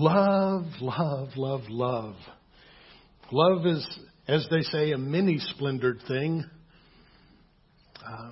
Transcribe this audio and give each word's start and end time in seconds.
Love, 0.00 0.64
love, 0.80 1.28
love, 1.36 1.60
love. 1.68 2.14
Love 3.30 3.66
is, 3.66 3.86
as 4.26 4.48
they 4.50 4.62
say, 4.62 4.92
a 4.92 4.96
many 4.96 5.36
splendored 5.38 6.00
thing. 6.08 6.42
Uh, 8.02 8.30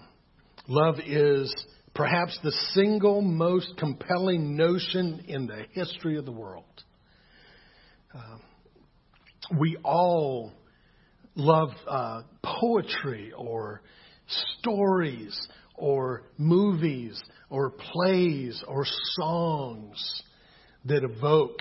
love 0.67 0.95
is 1.07 1.55
perhaps 1.95 2.39
the 2.43 2.53
single 2.73 3.21
most 3.21 3.77
compelling 3.77 4.57
notion 4.57 5.23
in 5.29 5.47
the 5.47 5.67
history 5.73 6.17
of 6.17 6.25
the 6.25 6.33
world. 6.33 6.65
Uh, 8.15 8.39
we 9.61 9.77
all 9.85 10.51
love 11.35 11.69
uh, 11.87 12.23
poetry 12.43 13.31
or 13.37 13.83
stories 14.59 15.39
or 15.75 16.23
movies 16.39 17.21
or 17.51 17.73
plays 17.73 18.65
or 18.67 18.87
songs 19.21 20.23
that 20.85 21.05
evoke, 21.05 21.61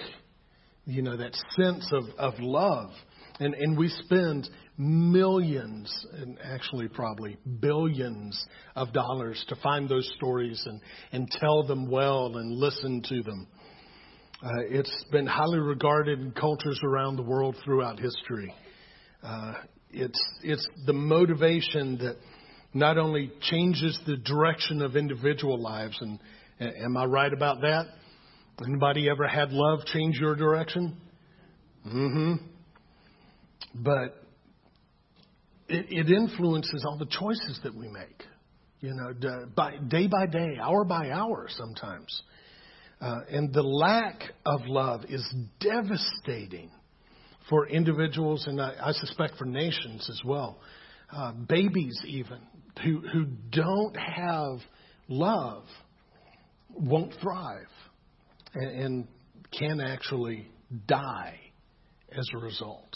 you 0.86 1.02
know, 1.02 1.18
that 1.18 1.36
sense 1.56 1.90
of, 1.92 2.06
of 2.18 2.34
love. 2.40 2.92
And, 3.40 3.54
and 3.54 3.78
we 3.78 3.90
spend 3.90 4.50
millions, 4.78 6.06
and 6.14 6.38
actually 6.44 6.88
probably 6.88 7.38
billions 7.60 8.46
of 8.76 8.94
dollars 8.94 9.44
to 9.50 9.56
find 9.58 9.90
those 9.90 10.12
stories 10.18 10.62
and, 10.66 10.82
and 11.12 11.30
tell 11.32 11.66
them 11.66 11.90
well 11.90 12.38
and 12.38 12.52
listen 12.52 13.02
to 13.10 13.24
them. 13.24 13.48
Uh, 14.44 14.50
it's 14.70 15.06
been 15.12 15.26
highly 15.26 15.60
regarded 15.60 16.20
in 16.20 16.32
cultures 16.32 16.80
around 16.84 17.16
the 17.16 17.24
world 17.24 17.56
throughout 17.66 18.00
history. 18.00 18.54
Uh, 19.24 19.54
it's, 19.92 20.22
it's 20.44 20.68
the 20.86 20.94
motivation 20.94 21.98
that 21.98 22.18
not 22.74 23.00
only 23.00 23.32
changes 23.42 24.00
the 24.06 24.18
direction 24.18 24.84
of 24.84 24.96
individual 24.96 25.60
lives, 25.60 25.98
and 26.02 26.20
am 26.60 26.96
I 26.98 27.06
right 27.06 27.34
about 27.34 27.62
that? 27.62 27.88
Anybody 28.66 29.08
ever 29.10 29.28
had 29.28 29.52
love 29.52 29.86
change 29.86 30.18
your 30.20 30.36
direction? 30.36 30.98
Mm-hmm. 31.86 32.34
But 33.76 34.24
it, 35.70 35.86
it 35.90 36.10
influences 36.12 36.84
all 36.88 36.98
the 36.98 37.06
choices 37.06 37.60
that 37.64 37.76
we 37.76 37.88
make. 37.88 38.24
You 38.80 38.94
know, 38.94 39.46
by, 39.56 39.78
day 39.88 40.08
by 40.08 40.26
day, 40.28 40.58
hour 40.62 40.84
by 40.84 41.12
hour, 41.12 41.48
sometimes. 41.50 42.22
Uh, 43.00 43.20
and 43.30 43.54
the 43.54 43.64
lack 43.64 44.22
of 44.46 44.62
love 44.66 45.02
is 45.10 45.24
devastating 45.60 46.72
for 47.50 47.68
individuals 47.68 48.46
and 48.48 48.60
I, 48.60 48.74
I 48.82 48.92
suspect 48.94 49.38
for 49.38 49.46
nations 49.46 50.08
as 50.10 50.22
well. 50.26 50.60
Uh, 51.12 51.32
babies, 51.34 52.00
even, 52.06 52.40
who, 52.84 53.02
who 53.14 53.26
don't 53.52 53.96
have 53.96 54.60
love, 55.08 55.64
won't 56.76 57.14
thrive 57.22 57.68
and, 58.58 58.82
and 58.82 59.08
can 59.58 59.80
actually 59.80 60.48
die 60.88 61.40
as 62.12 62.28
a 62.34 62.38
result. 62.38 62.96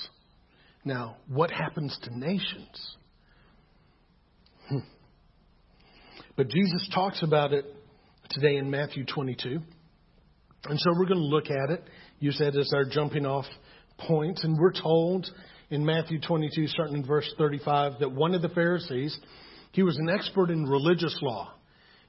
Now, 0.84 1.18
what 1.28 1.52
happens 1.52 1.98
to 2.04 2.18
nations? 2.18 2.96
Hmm. 4.68 4.78
But 6.36 6.50
Jesus 6.50 6.90
talks 6.94 7.22
about 7.22 7.54
it 7.54 7.66
today 8.32 8.58
in 8.58 8.70
Matthew 8.70 9.06
22. 9.06 9.60
And 10.66 10.80
so 10.80 10.92
we're 10.98 11.06
going 11.06 11.20
to 11.20 11.26
look 11.26 11.50
at 11.50 11.70
it, 11.70 11.84
use 12.20 12.38
that 12.40 12.56
as 12.56 12.72
our 12.74 12.86
jumping 12.86 13.26
off 13.26 13.46
point. 14.00 14.40
And 14.44 14.58
we're 14.58 14.74
told 14.74 15.30
in 15.70 15.86
Matthew 15.86 16.20
22, 16.20 16.68
starting 16.68 16.98
in 16.98 17.06
verse 17.06 17.32
35, 17.38 18.00
that 18.00 18.12
one 18.12 18.34
of 18.34 18.42
the 18.42 18.50
Pharisees, 18.50 19.18
he 19.72 19.84
was 19.84 19.98
an 19.98 20.10
expert 20.10 20.50
in 20.50 20.64
religious 20.64 21.18
law. 21.22 21.54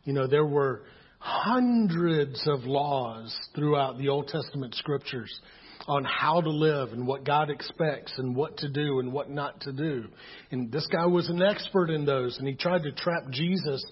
You 0.05 0.13
know, 0.13 0.27
there 0.27 0.47
were 0.47 0.83
hundreds 1.23 2.43
of 2.49 2.65
laws 2.65 3.33
throughout 3.55 3.97
the 3.97 4.09
Old 4.09 4.27
Testament 4.27 4.75
scriptures 4.75 5.33
on 5.87 6.05
how 6.05 6.41
to 6.41 6.51
live 6.51 6.93
and 6.93 7.07
what 7.07 7.25
God 7.25 7.49
expects 7.49 8.13
and 8.19 8.35
what 8.35 8.57
to 8.57 8.69
do 8.69 8.99
and 8.99 9.13
what 9.13 9.31
not 9.31 9.61
to 9.61 9.73
do. 9.73 10.07
And 10.51 10.73
this 10.73 10.87
guy 10.89 11.07
was 11.07 11.29
an 11.29 11.41
expert 11.41 11.91
in 11.91 12.05
those, 12.05 12.39
and 12.39 12.49
he 12.49 12.55
tried 12.55 12.83
to 12.83 12.91
trap 12.91 13.31
Jesus 13.31 13.85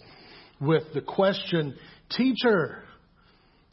with 0.60 0.82
the 0.92 1.00
question, 1.00 1.76
Teacher, 2.16 2.82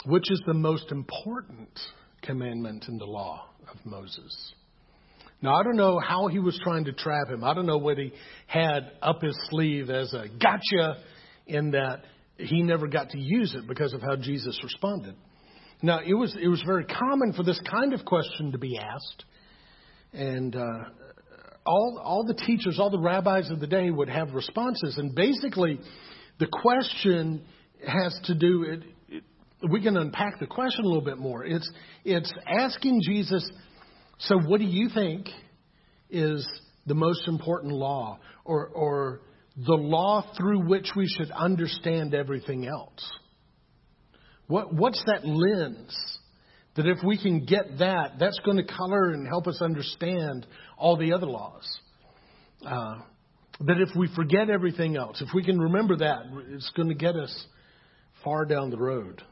which 0.06 0.30
is 0.30 0.42
the 0.46 0.54
most 0.54 0.92
important 0.92 1.80
commandment 2.22 2.86
in 2.88 3.00
the 3.00 3.06
law 3.06 3.50
of 3.72 3.84
Moses? 3.86 4.54
Now, 5.42 5.56
I 5.56 5.64
don't 5.64 5.78
know 5.78 6.00
how 6.00 6.28
he 6.28 6.38
was 6.38 6.60
trying 6.64 6.86
to 6.86 6.94
trap 6.94 7.30
him. 7.30 7.44
I 7.44 7.56
don't 7.56 7.66
know 7.66 7.78
what 7.78 7.98
he 7.98 8.14
had 8.46 8.92
up 9.02 9.24
his 9.24 9.38
sleeve 9.50 9.90
as 9.90 10.14
a 10.14 10.28
gotcha 10.42 10.98
in 11.48 11.72
that 11.72 12.04
he 12.38 12.62
never 12.62 12.88
got 12.88 13.10
to 13.12 13.20
use 13.20 13.56
it 13.56 13.68
because 13.68 13.94
of 13.94 14.02
how 14.02 14.16
Jesus 14.16 14.60
responded. 14.64 15.16
Now, 15.82 16.00
it 16.06 16.14
was, 16.14 16.36
it 16.42 16.48
was 16.48 16.62
very 16.66 16.86
common 16.86 17.34
for 17.34 17.44
this 17.44 17.60
kind 17.70 17.94
of 17.94 18.04
question 18.06 18.52
to 18.52 18.58
be 18.58 18.78
asked. 18.78 19.26
And 20.14 20.56
uh, 20.56 20.84
all, 21.66 22.02
all 22.04 22.26
the 22.26 22.34
teachers, 22.34 22.80
all 22.80 22.90
the 22.90 23.00
rabbis 23.00 23.50
of 23.52 23.60
the 23.60 23.68
day 23.68 23.92
would 23.92 24.10
have 24.10 24.34
responses. 24.34 24.98
And 24.98 25.14
basically, 25.14 25.80
the 26.40 26.48
question 26.48 27.44
has 27.86 28.18
to 28.26 28.34
do, 28.34 28.64
it, 28.64 28.84
it, 29.10 29.24
we 29.70 29.82
can 29.82 29.98
unpack 29.98 30.40
the 30.40 30.48
question 30.48 30.86
a 30.86 30.88
little 30.88 31.04
bit 31.04 31.18
more. 31.18 31.44
It's, 31.46 31.70
it's 32.04 32.32
asking 32.48 33.02
Jesus, 33.04 33.48
so 34.20 34.40
what 34.40 34.60
do 34.60 34.66
you 34.66 34.90
think 34.90 35.28
is 36.10 36.48
the 36.88 36.96
most 36.96 37.28
important 37.28 37.74
law? 37.74 38.20
Or, 38.46 38.68
or 38.68 39.22
the 39.58 39.74
law 39.74 40.24
through 40.38 40.68
which 40.68 40.92
we 40.96 41.08
should 41.08 41.32
understand 41.32 42.14
everything 42.14 42.68
else? 42.68 43.12
What, 44.48 44.74
what's 44.74 45.04
that 45.08 45.26
lens? 45.26 45.96
That 46.76 46.86
if 46.86 47.00
we 47.04 47.18
can 47.18 47.46
get 47.46 47.80
that, 47.80 48.14
that's 48.20 48.40
going 48.46 48.58
to 48.58 48.64
color 48.64 49.12
and 49.12 49.28
help 49.28 49.48
us 49.48 49.62
understand 49.62 50.46
all 50.78 50.96
the 50.96 51.14
other 51.14 51.26
laws. 51.26 51.66
Uh, 52.64 53.00
that 53.62 53.82
if 53.82 53.96
we 53.96 54.08
forget 54.16 54.52
everything 54.52 54.96
else, 54.96 55.22
if 55.22 55.30
we 55.34 55.44
can 55.44 55.60
remember 55.60 55.98
that, 55.98 56.20
it's 56.50 56.70
going 56.76 56.90
to 56.90 56.96
get 56.96 57.16
us 57.16 57.48
far 58.24 58.46
down 58.46 58.70
the 58.70 58.78
road. 58.78 59.24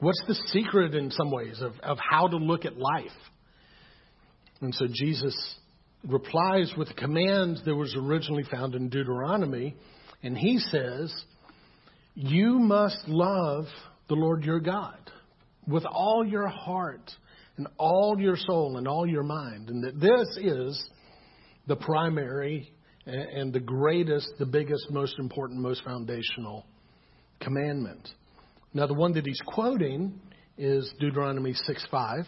What's 0.00 0.22
the 0.26 0.34
secret, 0.48 0.94
in 0.94 1.10
some 1.10 1.30
ways, 1.30 1.60
of, 1.62 1.72
of 1.82 1.98
how 1.98 2.28
to 2.28 2.36
look 2.36 2.66
at 2.66 2.76
life? 2.76 3.10
And 4.60 4.74
so 4.74 4.86
Jesus 4.92 5.34
replies 6.06 6.72
with 6.76 6.90
a 6.90 6.94
command 6.94 7.60
that 7.64 7.74
was 7.74 7.94
originally 7.96 8.44
found 8.50 8.74
in 8.74 8.88
Deuteronomy, 8.88 9.76
and 10.22 10.36
he 10.36 10.58
says, 10.58 11.12
You 12.14 12.58
must 12.58 13.06
love 13.06 13.66
the 14.08 14.14
Lord 14.14 14.44
your 14.44 14.60
God 14.60 15.10
with 15.66 15.84
all 15.84 16.24
your 16.26 16.48
heart 16.48 17.10
and 17.56 17.68
all 17.78 18.16
your 18.18 18.36
soul 18.36 18.76
and 18.78 18.88
all 18.88 19.06
your 19.06 19.22
mind. 19.22 19.68
And 19.68 19.84
that 19.84 20.00
this 20.00 20.36
is 20.42 20.90
the 21.66 21.76
primary 21.76 22.72
and 23.06 23.52
the 23.52 23.60
greatest, 23.60 24.28
the 24.38 24.46
biggest, 24.46 24.90
most 24.90 25.18
important, 25.18 25.60
most 25.60 25.84
foundational 25.84 26.66
commandment. 27.40 28.08
Now, 28.72 28.86
the 28.86 28.94
one 28.94 29.12
that 29.14 29.26
he's 29.26 29.40
quoting 29.46 30.20
is 30.56 30.92
Deuteronomy 31.00 31.54
6 31.54 31.86
5, 31.90 32.24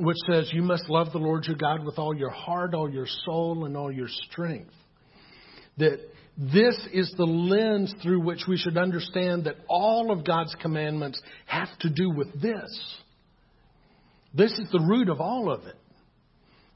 which 0.00 0.16
says, 0.26 0.50
You 0.52 0.62
must 0.62 0.88
love 0.88 1.12
the 1.12 1.18
Lord 1.18 1.44
your 1.46 1.56
God 1.56 1.84
with 1.84 1.98
all 1.98 2.16
your 2.16 2.30
heart, 2.30 2.74
all 2.74 2.90
your 2.90 3.06
soul, 3.24 3.66
and 3.66 3.76
all 3.76 3.92
your 3.92 4.08
strength. 4.08 4.72
That 5.76 5.98
this 6.38 6.76
is 6.92 7.12
the 7.16 7.26
lens 7.26 7.94
through 8.02 8.22
which 8.22 8.44
we 8.48 8.56
should 8.56 8.78
understand 8.78 9.44
that 9.44 9.56
all 9.68 10.10
of 10.10 10.24
God's 10.24 10.54
commandments 10.60 11.20
have 11.44 11.68
to 11.80 11.90
do 11.90 12.10
with 12.10 12.40
this. 12.40 12.96
This 14.32 14.52
is 14.52 14.70
the 14.72 14.80
root 14.80 15.10
of 15.10 15.20
all 15.20 15.52
of 15.52 15.66
it. 15.66 15.76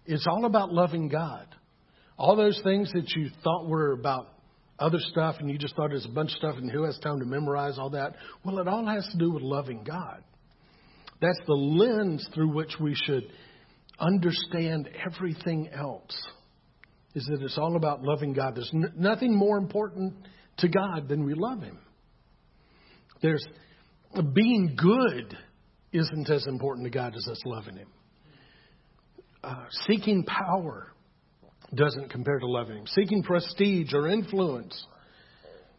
It's 0.06 0.26
all 0.26 0.44
about 0.44 0.72
loving 0.72 1.08
God. 1.08 1.46
All 2.18 2.36
those 2.36 2.60
things 2.62 2.92
that 2.92 3.10
you 3.16 3.30
thought 3.42 3.66
were 3.66 3.92
about 3.92 4.28
other 4.78 4.98
stuff 4.98 5.36
and 5.38 5.48
you 5.48 5.56
just 5.56 5.74
thought 5.76 5.90
it 5.90 5.94
was 5.94 6.04
a 6.04 6.14
bunch 6.14 6.32
of 6.32 6.36
stuff 6.36 6.56
and 6.58 6.70
who 6.70 6.82
has 6.82 6.98
time 6.98 7.20
to 7.20 7.24
memorize 7.24 7.78
all 7.78 7.90
that? 7.90 8.16
Well, 8.44 8.58
it 8.58 8.68
all 8.68 8.84
has 8.86 9.08
to 9.12 9.18
do 9.18 9.30
with 9.30 9.42
loving 9.42 9.82
God. 9.82 10.22
That's 11.24 11.40
the 11.46 11.54
lens 11.54 12.28
through 12.34 12.52
which 12.52 12.74
we 12.78 12.94
should 12.94 13.32
understand 13.98 14.90
everything 15.06 15.70
else 15.72 16.14
is 17.14 17.24
that 17.24 17.40
it's 17.40 17.56
all 17.56 17.76
about 17.76 18.02
loving 18.02 18.34
God. 18.34 18.56
There's 18.56 18.70
n- 18.74 18.92
nothing 18.94 19.34
more 19.34 19.56
important 19.56 20.12
to 20.58 20.68
God 20.68 21.08
than 21.08 21.24
we 21.24 21.32
love 21.32 21.62
Him. 21.62 21.78
There's 23.22 23.42
being 24.34 24.76
good 24.76 25.34
isn't 25.94 26.28
as 26.28 26.46
important 26.46 26.84
to 26.84 26.90
God 26.90 27.14
as 27.16 27.26
us 27.30 27.40
loving 27.46 27.76
Him. 27.78 27.88
Uh, 29.42 29.64
seeking 29.86 30.24
power 30.24 30.92
doesn't 31.74 32.10
compare 32.10 32.38
to 32.38 32.46
loving 32.46 32.78
Him. 32.78 32.86
Seeking 32.88 33.22
prestige 33.22 33.94
or 33.94 34.08
influence, 34.08 34.86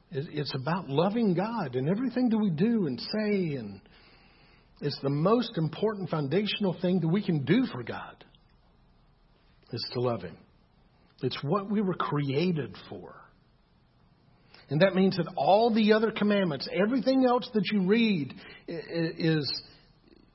it's 0.09 0.55
about 0.55 0.89
loving 0.89 1.35
God 1.35 1.75
and 1.75 1.87
everything 1.87 2.29
that 2.29 2.37
we 2.39 2.49
do 2.49 2.87
and 2.87 2.99
say, 2.99 3.57
and 3.57 3.79
it's 4.81 4.99
the 5.01 5.09
most 5.09 5.57
important 5.57 6.09
foundational 6.09 6.75
thing 6.81 6.99
that 6.99 7.07
we 7.07 7.23
can 7.23 7.45
do 7.45 7.65
for 7.71 7.83
God 7.83 8.23
is 9.71 9.85
to 9.93 10.01
love 10.01 10.21
Him. 10.21 10.37
It's 11.21 11.37
what 11.41 11.69
we 11.69 11.81
were 11.81 11.93
created 11.93 12.75
for. 12.89 13.15
And 14.69 14.81
that 14.81 14.95
means 14.95 15.17
that 15.17 15.31
all 15.35 15.73
the 15.73 15.93
other 15.93 16.11
commandments, 16.11 16.67
everything 16.73 17.25
else 17.25 17.49
that 17.53 17.63
you 17.71 17.85
read, 17.85 18.33
is 18.67 19.63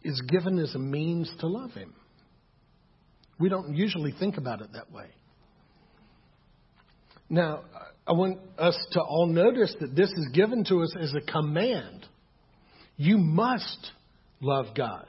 is 0.02 0.20
given 0.28 0.58
as 0.58 0.74
a 0.74 0.78
means 0.78 1.30
to 1.40 1.46
love 1.46 1.72
Him. 1.72 1.94
We 3.38 3.48
don't 3.48 3.74
usually 3.74 4.12
think 4.18 4.36
about 4.36 4.60
it 4.60 4.72
that 4.72 4.90
way. 4.92 5.06
Now, 7.28 7.62
I 8.06 8.12
want 8.12 8.38
us 8.58 8.76
to 8.92 9.00
all 9.00 9.26
notice 9.26 9.74
that 9.80 9.94
this 9.94 10.10
is 10.10 10.28
given 10.32 10.64
to 10.64 10.82
us 10.82 10.94
as 10.98 11.14
a 11.14 11.20
command. 11.20 12.06
You 12.96 13.18
must 13.18 13.92
love 14.40 14.66
God. 14.76 15.06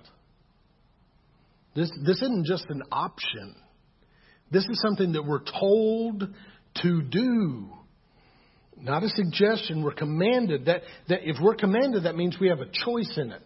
This, 1.76 1.92
this 2.06 2.22
isn't 2.22 2.46
just 2.46 2.66
an 2.70 2.84
option. 2.92 3.56
This 4.52 4.66
is 4.66 4.82
something 4.82 5.14
that 5.14 5.24
we're 5.24 5.44
told 5.60 6.28
to 6.82 7.02
do. 7.02 7.70
Not 8.78 9.04
a 9.04 9.10
suggestion. 9.10 9.84
We're 9.84 9.94
commanded. 9.94 10.66
That, 10.66 10.82
that 11.08 11.20
if 11.24 11.38
we're 11.42 11.56
commanded, 11.56 12.04
that 12.04 12.16
means 12.16 12.38
we 12.40 12.50
have 12.50 12.60
a 12.60 12.66
choice 12.66 13.14
in 13.18 13.32
it. 13.32 13.42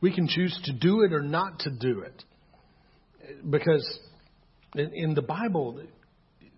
We 0.00 0.12
can 0.12 0.26
choose 0.26 0.58
to 0.64 0.72
do 0.72 1.02
it 1.02 1.12
or 1.12 1.22
not 1.22 1.60
to 1.60 1.70
do 1.70 2.00
it. 2.00 2.24
Because 3.48 3.86
in, 4.74 4.90
in 4.94 5.14
the 5.14 5.22
Bible, 5.22 5.80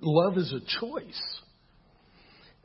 love 0.00 0.38
is 0.38 0.52
a 0.52 0.60
choice. 0.80 1.40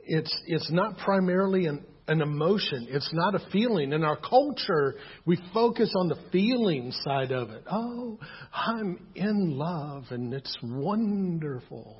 It's, 0.00 0.34
it's 0.46 0.70
not 0.70 0.96
primarily 0.98 1.66
an, 1.66 1.84
an 2.10 2.22
emotion. 2.22 2.88
It's 2.90 3.08
not 3.12 3.36
a 3.36 3.50
feeling. 3.52 3.92
In 3.92 4.02
our 4.02 4.16
culture, 4.16 4.96
we 5.24 5.38
focus 5.54 5.92
on 5.96 6.08
the 6.08 6.16
feeling 6.32 6.90
side 7.04 7.30
of 7.30 7.50
it. 7.50 7.62
Oh, 7.70 8.18
I'm 8.52 8.98
in 9.14 9.56
love 9.56 10.06
and 10.10 10.34
it's 10.34 10.58
wonderful. 10.60 11.96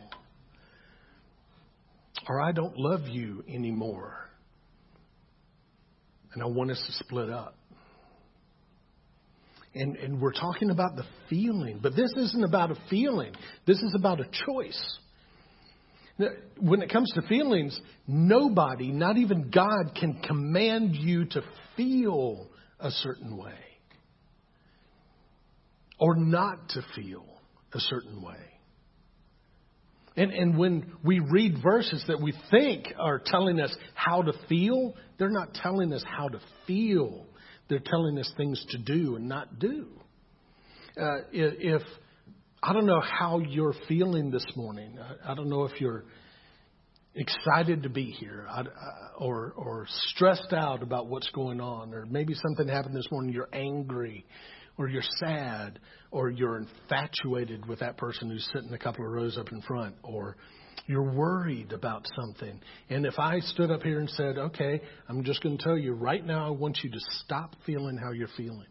Or 2.28 2.42
I 2.42 2.50
don't 2.50 2.76
love 2.76 3.06
you 3.06 3.44
anymore. 3.48 4.28
And 6.34 6.42
I 6.42 6.46
want 6.46 6.72
us 6.72 6.82
to 6.84 7.04
split 7.04 7.30
up. 7.30 7.54
And, 9.76 9.94
and 9.96 10.20
we're 10.20 10.32
talking 10.32 10.70
about 10.70 10.96
the 10.96 11.04
feeling. 11.28 11.78
But 11.80 11.94
this 11.94 12.12
isn't 12.16 12.42
about 12.42 12.72
a 12.72 12.76
feeling, 12.90 13.32
this 13.64 13.78
is 13.78 13.94
about 13.96 14.18
a 14.20 14.28
choice. 14.44 14.98
When 16.58 16.82
it 16.82 16.90
comes 16.90 17.10
to 17.14 17.22
feelings, 17.22 17.78
nobody, 18.06 18.92
not 18.92 19.16
even 19.16 19.50
God, 19.50 19.94
can 19.98 20.20
command 20.22 20.94
you 20.96 21.24
to 21.26 21.42
feel 21.76 22.48
a 22.78 22.90
certain 22.90 23.36
way 23.36 23.54
or 25.98 26.16
not 26.16 26.70
to 26.70 26.82
feel 26.96 27.24
a 27.74 27.80
certain 27.80 28.22
way. 28.22 28.34
And, 30.16 30.32
and 30.32 30.58
when 30.58 30.92
we 31.04 31.20
read 31.20 31.62
verses 31.62 32.04
that 32.08 32.20
we 32.20 32.34
think 32.50 32.86
are 32.98 33.22
telling 33.24 33.60
us 33.60 33.74
how 33.94 34.22
to 34.22 34.32
feel, 34.48 34.94
they're 35.18 35.30
not 35.30 35.54
telling 35.54 35.92
us 35.92 36.02
how 36.04 36.28
to 36.28 36.40
feel. 36.66 37.26
They're 37.68 37.78
telling 37.78 38.18
us 38.18 38.30
things 38.36 38.64
to 38.70 38.78
do 38.78 39.16
and 39.16 39.28
not 39.28 39.58
do. 39.58 39.86
Uh, 41.00 41.18
if 41.32 41.82
I 42.62 42.72
don't 42.72 42.86
know 42.86 43.00
how 43.00 43.38
you're 43.38 43.74
feeling 43.88 44.30
this 44.30 44.44
morning. 44.54 44.98
I, 44.98 45.32
I 45.32 45.34
don't 45.34 45.48
know 45.48 45.64
if 45.64 45.80
you're 45.80 46.04
excited 47.14 47.82
to 47.82 47.88
be 47.88 48.04
here 48.04 48.46
I, 48.48 48.60
uh, 48.60 48.64
or 49.18 49.52
or 49.56 49.86
stressed 49.88 50.52
out 50.52 50.80
about 50.80 51.08
what's 51.08 51.28
going 51.30 51.60
on 51.60 51.92
or 51.92 52.06
maybe 52.06 52.34
something 52.34 52.68
happened 52.68 52.94
this 52.94 53.08
morning 53.10 53.32
you're 53.32 53.48
angry 53.52 54.24
or 54.78 54.88
you're 54.88 55.02
sad 55.16 55.80
or 56.12 56.30
you're 56.30 56.56
infatuated 56.56 57.66
with 57.66 57.80
that 57.80 57.96
person 57.96 58.30
who's 58.30 58.48
sitting 58.52 58.72
a 58.72 58.78
couple 58.78 59.04
of 59.04 59.10
rows 59.10 59.36
up 59.36 59.50
in 59.50 59.60
front 59.62 59.96
or 60.04 60.36
you're 60.86 61.12
worried 61.12 61.72
about 61.72 62.06
something. 62.16 62.60
And 62.88 63.04
if 63.04 63.18
I 63.18 63.40
stood 63.40 63.70
up 63.70 63.82
here 63.82 64.00
and 64.00 64.08
said, 64.10 64.38
okay, 64.38 64.80
I'm 65.08 65.22
just 65.22 65.42
going 65.42 65.58
to 65.58 65.62
tell 65.62 65.76
you 65.76 65.92
right 65.92 66.24
now, 66.24 66.46
I 66.46 66.50
want 66.50 66.78
you 66.82 66.90
to 66.90 66.98
stop 67.24 67.54
feeling 67.66 67.98
how 68.02 68.12
you're 68.12 68.28
feeling. 68.36 68.66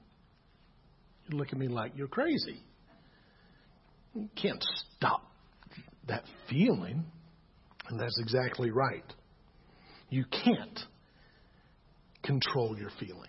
You 1.29 1.37
look 1.37 1.49
at 1.51 1.57
me 1.57 1.67
like 1.67 1.93
you're 1.95 2.07
crazy. 2.07 2.63
You 4.15 4.29
can't 4.35 4.63
stop 4.95 5.23
that 6.07 6.23
feeling. 6.49 7.05
And 7.89 7.99
that's 7.99 8.19
exactly 8.19 8.71
right. 8.71 9.03
You 10.09 10.25
can't 10.25 10.79
control 12.23 12.77
your 12.77 12.91
feelings. 12.99 13.25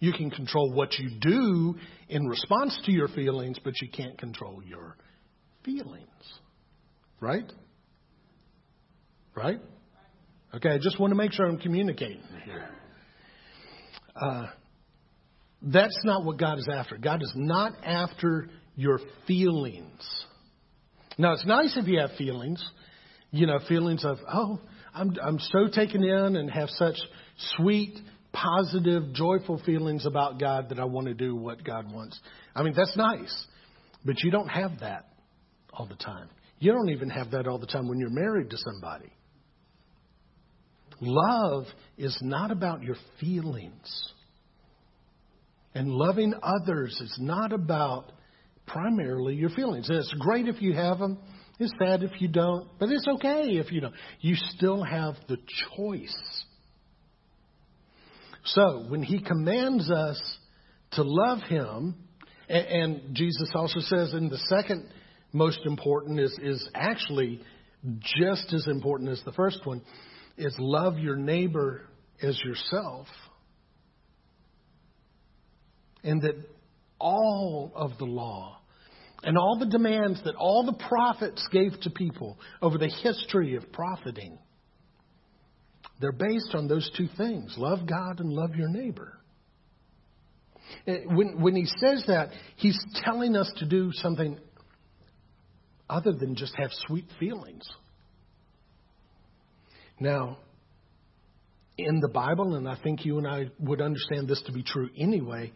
You 0.00 0.12
can 0.12 0.30
control 0.30 0.72
what 0.72 0.98
you 0.98 1.10
do 1.20 1.76
in 2.08 2.26
response 2.26 2.78
to 2.84 2.92
your 2.92 3.08
feelings, 3.08 3.58
but 3.62 3.72
you 3.80 3.88
can't 3.88 4.18
control 4.18 4.62
your 4.62 4.96
feelings. 5.64 6.08
Right? 7.20 7.50
Right? 9.34 9.60
Okay, 10.54 10.70
I 10.70 10.78
just 10.78 11.00
want 11.00 11.10
to 11.10 11.16
make 11.16 11.32
sure 11.32 11.46
I'm 11.46 11.58
communicating 11.58 12.22
here. 12.44 12.68
Uh, 14.14 14.46
that's 15.62 15.98
not 16.04 16.24
what 16.24 16.38
God 16.38 16.58
is 16.58 16.68
after. 16.70 16.96
God 16.96 17.22
is 17.22 17.32
not 17.34 17.72
after 17.82 18.48
your 18.76 19.00
feelings. 19.26 20.24
Now, 21.16 21.32
it's 21.32 21.46
nice 21.46 21.76
if 21.76 21.86
you 21.86 22.00
have 22.00 22.10
feelings, 22.18 22.64
you 23.30 23.46
know, 23.46 23.58
feelings 23.68 24.04
of, 24.04 24.18
oh, 24.32 24.58
I'm, 24.92 25.14
I'm 25.22 25.38
so 25.38 25.68
taken 25.72 26.02
in 26.02 26.36
and 26.36 26.50
have 26.50 26.68
such 26.70 26.96
sweet, 27.56 27.98
positive, 28.32 29.12
joyful 29.12 29.60
feelings 29.64 30.06
about 30.06 30.40
God 30.40 30.70
that 30.70 30.80
I 30.80 30.84
want 30.84 31.06
to 31.06 31.14
do 31.14 31.36
what 31.36 31.62
God 31.64 31.92
wants. 31.92 32.18
I 32.54 32.62
mean, 32.62 32.74
that's 32.76 32.96
nice, 32.96 33.46
but 34.04 34.22
you 34.22 34.30
don't 34.30 34.48
have 34.48 34.80
that 34.80 35.08
all 35.72 35.86
the 35.86 35.96
time. 35.96 36.28
You 36.58 36.72
don't 36.72 36.90
even 36.90 37.10
have 37.10 37.32
that 37.32 37.46
all 37.46 37.58
the 37.58 37.66
time 37.66 37.88
when 37.88 37.98
you're 37.98 38.10
married 38.10 38.50
to 38.50 38.56
somebody. 38.56 39.12
Love 41.00 41.64
is 41.98 42.16
not 42.22 42.50
about 42.50 42.82
your 42.82 42.96
feelings. 43.20 44.12
And 45.74 45.90
loving 45.90 46.34
others 46.40 46.96
is 47.00 47.16
not 47.20 47.52
about 47.52 48.12
primarily 48.66 49.34
your 49.34 49.50
feelings. 49.50 49.88
And 49.88 49.98
it's 49.98 50.14
great 50.18 50.48
if 50.48 50.60
you 50.60 50.74
have 50.74 50.98
them. 50.98 51.18
It's 51.58 51.72
sad 51.78 52.02
if 52.02 52.20
you 52.20 52.28
don't, 52.28 52.66
but 52.78 52.88
it's 52.88 53.06
okay 53.06 53.56
if 53.56 53.70
you 53.70 53.80
don't. 53.80 53.94
You 54.20 54.34
still 54.34 54.82
have 54.82 55.14
the 55.28 55.38
choice. 55.76 56.44
So, 58.46 58.84
when 58.88 59.02
he 59.02 59.20
commands 59.20 59.90
us 59.90 60.20
to 60.92 61.02
love 61.04 61.40
him, 61.48 61.94
and, 62.48 62.66
and 62.66 63.14
Jesus 63.14 63.50
also 63.54 63.80
says 63.80 64.12
in 64.14 64.28
the 64.28 64.38
second 64.48 64.88
most 65.32 65.60
important 65.64 66.20
is, 66.20 66.36
is 66.42 66.68
actually 66.74 67.40
just 68.18 68.52
as 68.52 68.66
important 68.66 69.10
as 69.10 69.22
the 69.24 69.32
first 69.32 69.64
one 69.64 69.82
is 70.36 70.54
love 70.58 70.98
your 70.98 71.16
neighbor 71.16 71.82
as 72.22 72.38
yourself. 72.42 73.06
And 76.02 76.22
that 76.22 76.34
all 76.98 77.72
of 77.74 77.98
the 77.98 78.04
law 78.04 78.58
and 79.22 79.38
all 79.38 79.58
the 79.58 79.66
demands 79.66 80.22
that 80.24 80.34
all 80.36 80.64
the 80.64 80.84
prophets 80.88 81.46
gave 81.50 81.72
to 81.82 81.90
people 81.90 82.38
over 82.60 82.78
the 82.78 82.88
history 83.02 83.56
of 83.56 83.72
profiting, 83.72 84.38
they're 86.00 86.12
based 86.12 86.54
on 86.54 86.68
those 86.68 86.90
two 86.96 87.08
things 87.16 87.54
love 87.56 87.86
God 87.86 88.20
and 88.20 88.30
love 88.30 88.54
your 88.54 88.68
neighbor. 88.68 89.18
Eh, 90.86 91.00
when, 91.06 91.40
when 91.40 91.56
he 91.56 91.66
says 91.66 92.04
that, 92.06 92.30
he's 92.56 92.78
telling 93.04 93.36
us 93.36 93.50
to 93.58 93.66
do 93.66 93.90
something 93.92 94.38
other 95.88 96.12
than 96.12 96.34
just 96.34 96.54
have 96.56 96.70
sweet 96.86 97.06
feelings. 97.18 97.66
Now, 100.00 100.38
in 101.76 102.00
the 102.00 102.08
Bible, 102.08 102.54
and 102.54 102.68
I 102.68 102.76
think 102.82 103.04
you 103.04 103.18
and 103.18 103.26
I 103.26 103.50
would 103.60 103.80
understand 103.80 104.28
this 104.28 104.42
to 104.46 104.52
be 104.52 104.62
true 104.62 104.90
anyway, 104.96 105.52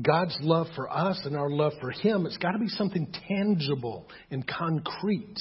God's 0.00 0.36
love 0.40 0.68
for 0.76 0.90
us 0.90 1.20
and 1.24 1.36
our 1.36 1.50
love 1.50 1.72
for 1.80 1.90
Him, 1.90 2.26
it's 2.26 2.36
got 2.36 2.52
to 2.52 2.58
be 2.58 2.68
something 2.68 3.12
tangible 3.28 4.06
and 4.30 4.46
concrete. 4.46 5.36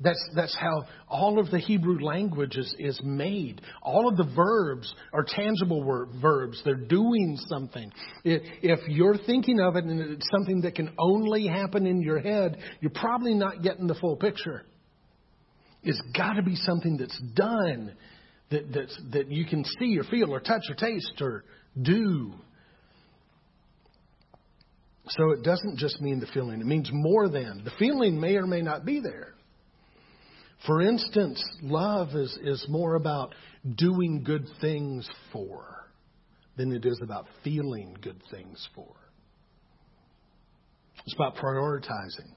That's, 0.00 0.22
that's 0.34 0.56
how 0.56 0.84
all 1.08 1.38
of 1.38 1.50
the 1.50 1.58
Hebrew 1.58 2.00
language 2.04 2.56
is, 2.56 2.74
is 2.78 3.00
made. 3.04 3.62
All 3.80 4.08
of 4.08 4.16
the 4.16 4.30
verbs 4.34 4.92
are 5.12 5.24
tangible 5.26 5.82
word, 5.84 6.08
verbs. 6.20 6.60
They're 6.64 6.74
doing 6.74 7.38
something. 7.46 7.92
If 8.24 8.80
you're 8.88 9.16
thinking 9.16 9.60
of 9.60 9.76
it 9.76 9.84
and 9.84 10.00
it's 10.00 10.28
something 10.32 10.62
that 10.62 10.74
can 10.74 10.90
only 10.98 11.46
happen 11.46 11.86
in 11.86 12.02
your 12.02 12.18
head, 12.18 12.58
you're 12.80 12.90
probably 12.90 13.34
not 13.34 13.62
getting 13.62 13.86
the 13.86 13.94
full 13.94 14.16
picture. 14.16 14.64
It's 15.84 16.02
got 16.16 16.34
to 16.34 16.42
be 16.42 16.56
something 16.56 16.96
that's 16.96 17.18
done 17.34 17.94
that, 18.50 18.72
that's, 18.72 18.98
that 19.12 19.30
you 19.30 19.44
can 19.46 19.64
see 19.78 19.96
or 19.98 20.04
feel 20.04 20.32
or 20.34 20.40
touch 20.40 20.62
or 20.68 20.74
taste 20.74 21.20
or 21.20 21.44
do. 21.80 22.32
So 25.08 25.30
it 25.32 25.42
doesn't 25.42 25.78
just 25.78 26.00
mean 26.00 26.18
the 26.18 26.26
feeling, 26.26 26.60
it 26.60 26.66
means 26.66 26.88
more 26.92 27.28
than. 27.28 27.62
The 27.64 27.72
feeling 27.78 28.18
may 28.18 28.36
or 28.36 28.46
may 28.46 28.62
not 28.62 28.84
be 28.84 29.00
there. 29.00 29.34
For 30.66 30.80
instance, 30.80 31.44
love 31.62 32.14
is, 32.14 32.38
is 32.42 32.64
more 32.68 32.94
about 32.94 33.34
doing 33.76 34.22
good 34.24 34.46
things 34.62 35.08
for 35.30 35.86
than 36.56 36.72
it 36.72 36.86
is 36.86 36.98
about 37.02 37.26
feeling 37.42 37.96
good 38.00 38.22
things 38.30 38.66
for. 38.74 38.94
It's 41.04 41.14
about 41.14 41.36
prioritizing. 41.36 42.32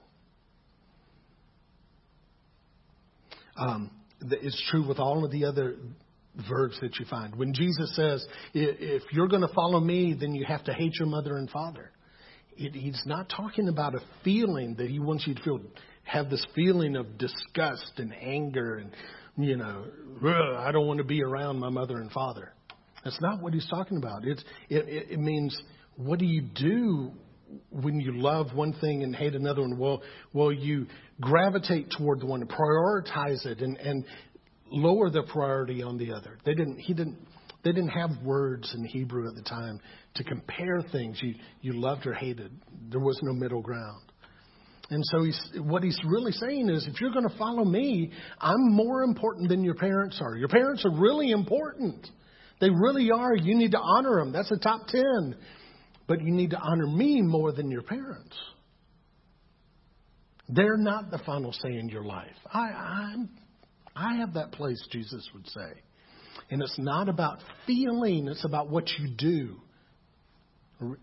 Um, 3.56 3.90
it's 4.20 4.62
true 4.70 4.86
with 4.86 4.98
all 4.98 5.24
of 5.24 5.30
the 5.30 5.44
other 5.46 5.76
verbs 6.48 6.78
that 6.80 6.98
you 6.98 7.06
find. 7.06 7.34
When 7.34 7.54
Jesus 7.54 7.96
says, 7.96 8.26
if 8.52 9.02
you're 9.12 9.28
going 9.28 9.42
to 9.42 9.54
follow 9.54 9.80
me, 9.80 10.14
then 10.18 10.34
you 10.34 10.44
have 10.46 10.64
to 10.64 10.72
hate 10.74 10.94
your 10.98 11.08
mother 11.08 11.36
and 11.36 11.48
father. 11.48 11.90
It, 12.58 12.74
he's 12.74 13.00
not 13.06 13.28
talking 13.28 13.68
about 13.68 13.94
a 13.94 14.00
feeling 14.24 14.74
that 14.76 14.90
he 14.90 14.98
wants 14.98 15.26
you 15.26 15.34
to 15.34 15.42
feel, 15.42 15.60
have 16.04 16.28
this 16.28 16.44
feeling 16.54 16.96
of 16.96 17.16
disgust 17.16 17.92
and 17.96 18.12
anger 18.14 18.78
and, 18.78 18.90
you 19.36 19.56
know, 19.56 19.84
I 20.58 20.72
don't 20.72 20.86
want 20.86 20.98
to 20.98 21.04
be 21.04 21.22
around 21.22 21.60
my 21.60 21.70
mother 21.70 21.98
and 21.98 22.10
father. 22.10 22.52
That's 23.04 23.20
not 23.20 23.40
what 23.40 23.54
he's 23.54 23.68
talking 23.68 23.96
about. 23.96 24.24
It's, 24.24 24.42
it, 24.68 25.12
it 25.12 25.20
means, 25.20 25.56
what 25.96 26.18
do 26.18 26.24
you 26.24 26.42
do 26.42 27.12
when 27.70 28.00
you 28.00 28.12
love 28.20 28.54
one 28.54 28.72
thing 28.80 29.02
and 29.04 29.14
hate 29.14 29.34
another 29.34 29.62
one? 29.62 29.78
Well, 29.78 30.02
well, 30.32 30.52
you 30.52 30.86
gravitate 31.20 31.92
toward 31.96 32.20
the 32.20 32.26
one, 32.26 32.44
prioritize 32.46 33.46
it, 33.46 33.60
and, 33.60 33.76
and 33.76 34.04
lower 34.70 35.10
the 35.10 35.22
priority 35.22 35.82
on 35.82 35.96
the 35.96 36.12
other. 36.12 36.38
They 36.44 36.54
didn't. 36.54 36.78
He 36.78 36.92
didn't. 36.94 37.18
They 37.64 37.72
didn't 37.72 37.90
have 37.90 38.10
words 38.22 38.72
in 38.76 38.84
Hebrew 38.84 39.28
at 39.28 39.34
the 39.34 39.42
time 39.42 39.80
to 40.14 40.24
compare 40.24 40.80
things. 40.92 41.18
You 41.22 41.34
you 41.60 41.72
loved 41.74 42.06
or 42.06 42.14
hated. 42.14 42.52
There 42.90 43.00
was 43.00 43.18
no 43.22 43.32
middle 43.32 43.62
ground. 43.62 44.02
And 44.90 45.02
so 45.04 45.22
he's, 45.22 45.38
what 45.60 45.82
he's 45.82 45.98
really 46.06 46.32
saying 46.32 46.70
is, 46.70 46.86
if 46.86 46.98
you're 46.98 47.10
going 47.10 47.28
to 47.28 47.36
follow 47.36 47.62
me, 47.62 48.10
I'm 48.40 48.72
more 48.72 49.02
important 49.02 49.50
than 49.50 49.62
your 49.62 49.74
parents 49.74 50.18
are. 50.22 50.34
Your 50.34 50.48
parents 50.48 50.82
are 50.86 50.90
really 50.90 51.30
important. 51.30 52.08
They 52.58 52.70
really 52.70 53.10
are. 53.10 53.36
You 53.36 53.54
need 53.54 53.72
to 53.72 53.78
honor 53.78 54.18
them. 54.18 54.32
That's 54.32 54.50
a 54.50 54.56
top 54.56 54.86
ten. 54.86 55.36
But 56.06 56.22
you 56.22 56.32
need 56.32 56.50
to 56.50 56.58
honor 56.58 56.86
me 56.86 57.20
more 57.20 57.52
than 57.52 57.70
your 57.70 57.82
parents. 57.82 58.34
They're 60.48 60.78
not 60.78 61.10
the 61.10 61.18
final 61.18 61.52
say 61.52 61.76
in 61.76 61.90
your 61.90 62.04
life. 62.04 62.36
I, 62.50 62.68
I'm 62.70 63.28
I 63.94 64.16
have 64.16 64.34
that 64.34 64.52
place, 64.52 64.82
Jesus 64.90 65.28
would 65.34 65.46
say. 65.48 65.82
And 66.50 66.62
it's 66.62 66.78
not 66.78 67.08
about 67.08 67.38
feeling, 67.66 68.28
it's 68.28 68.44
about 68.44 68.70
what 68.70 68.88
you 68.98 69.08
do. 69.16 69.56
Am 70.80 70.96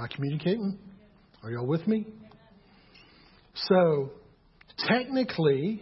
I 0.00 0.06
communicating? 0.14 0.78
Are 1.42 1.50
y'all 1.50 1.66
with 1.66 1.86
me? 1.86 2.06
So, 3.54 4.10
technically, 4.86 5.80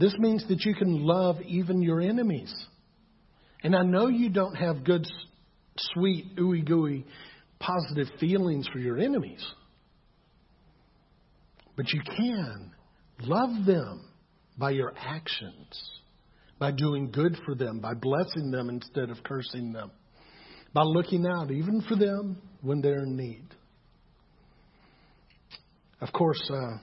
this 0.00 0.14
means 0.18 0.46
that 0.48 0.64
you 0.64 0.74
can 0.74 1.04
love 1.04 1.36
even 1.42 1.82
your 1.82 2.00
enemies. 2.00 2.52
And 3.62 3.76
I 3.76 3.82
know 3.82 4.08
you 4.08 4.30
don't 4.30 4.54
have 4.54 4.82
good, 4.82 5.06
sweet, 5.92 6.36
ooey 6.38 6.66
gooey, 6.66 7.06
positive 7.60 8.08
feelings 8.18 8.66
for 8.72 8.78
your 8.78 8.98
enemies. 8.98 9.44
But 11.76 11.92
you 11.92 12.00
can 12.16 12.72
love 13.20 13.66
them 13.66 14.06
by 14.58 14.70
your 14.70 14.92
actions, 14.96 15.90
by 16.60 16.70
doing 16.70 17.10
good 17.10 17.36
for 17.44 17.56
them, 17.56 17.80
by 17.80 17.94
blessing 17.94 18.50
them 18.52 18.68
instead 18.68 19.10
of 19.10 19.16
cursing 19.24 19.72
them, 19.72 19.90
by 20.74 20.82
looking 20.82 21.26
out 21.26 21.50
even 21.50 21.82
for 21.88 21.96
them 21.96 22.40
when 22.60 22.82
they're 22.82 23.02
in 23.02 23.16
need. 23.16 23.46
Of 26.02 26.12
course, 26.12 26.40
uh, 26.52 26.78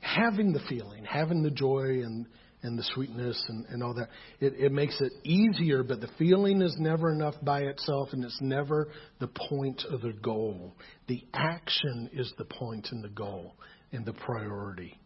having 0.00 0.52
the 0.52 0.60
feeling, 0.68 1.04
having 1.04 1.42
the 1.42 1.50
joy 1.50 2.02
and, 2.02 2.26
and 2.62 2.76
the 2.76 2.82
sweetness 2.94 3.42
and, 3.48 3.66
and 3.66 3.82
all 3.84 3.94
that, 3.94 4.08
it, 4.40 4.54
it 4.58 4.72
makes 4.72 5.00
it 5.00 5.12
easier, 5.24 5.84
but 5.84 6.00
the 6.00 6.10
feeling 6.18 6.60
is 6.60 6.76
never 6.78 7.12
enough 7.12 7.34
by 7.42 7.60
itself 7.60 8.08
and 8.12 8.24
it's 8.24 8.38
never 8.40 8.88
the 9.20 9.28
point 9.48 9.82
of 9.90 10.00
the 10.00 10.12
goal. 10.12 10.74
The 11.06 11.24
action 11.34 12.10
is 12.12 12.32
the 12.36 12.44
point 12.44 12.88
and 12.90 13.02
the 13.02 13.08
goal 13.08 13.54
and 13.92 14.04
the 14.04 14.12
priority. 14.12 14.98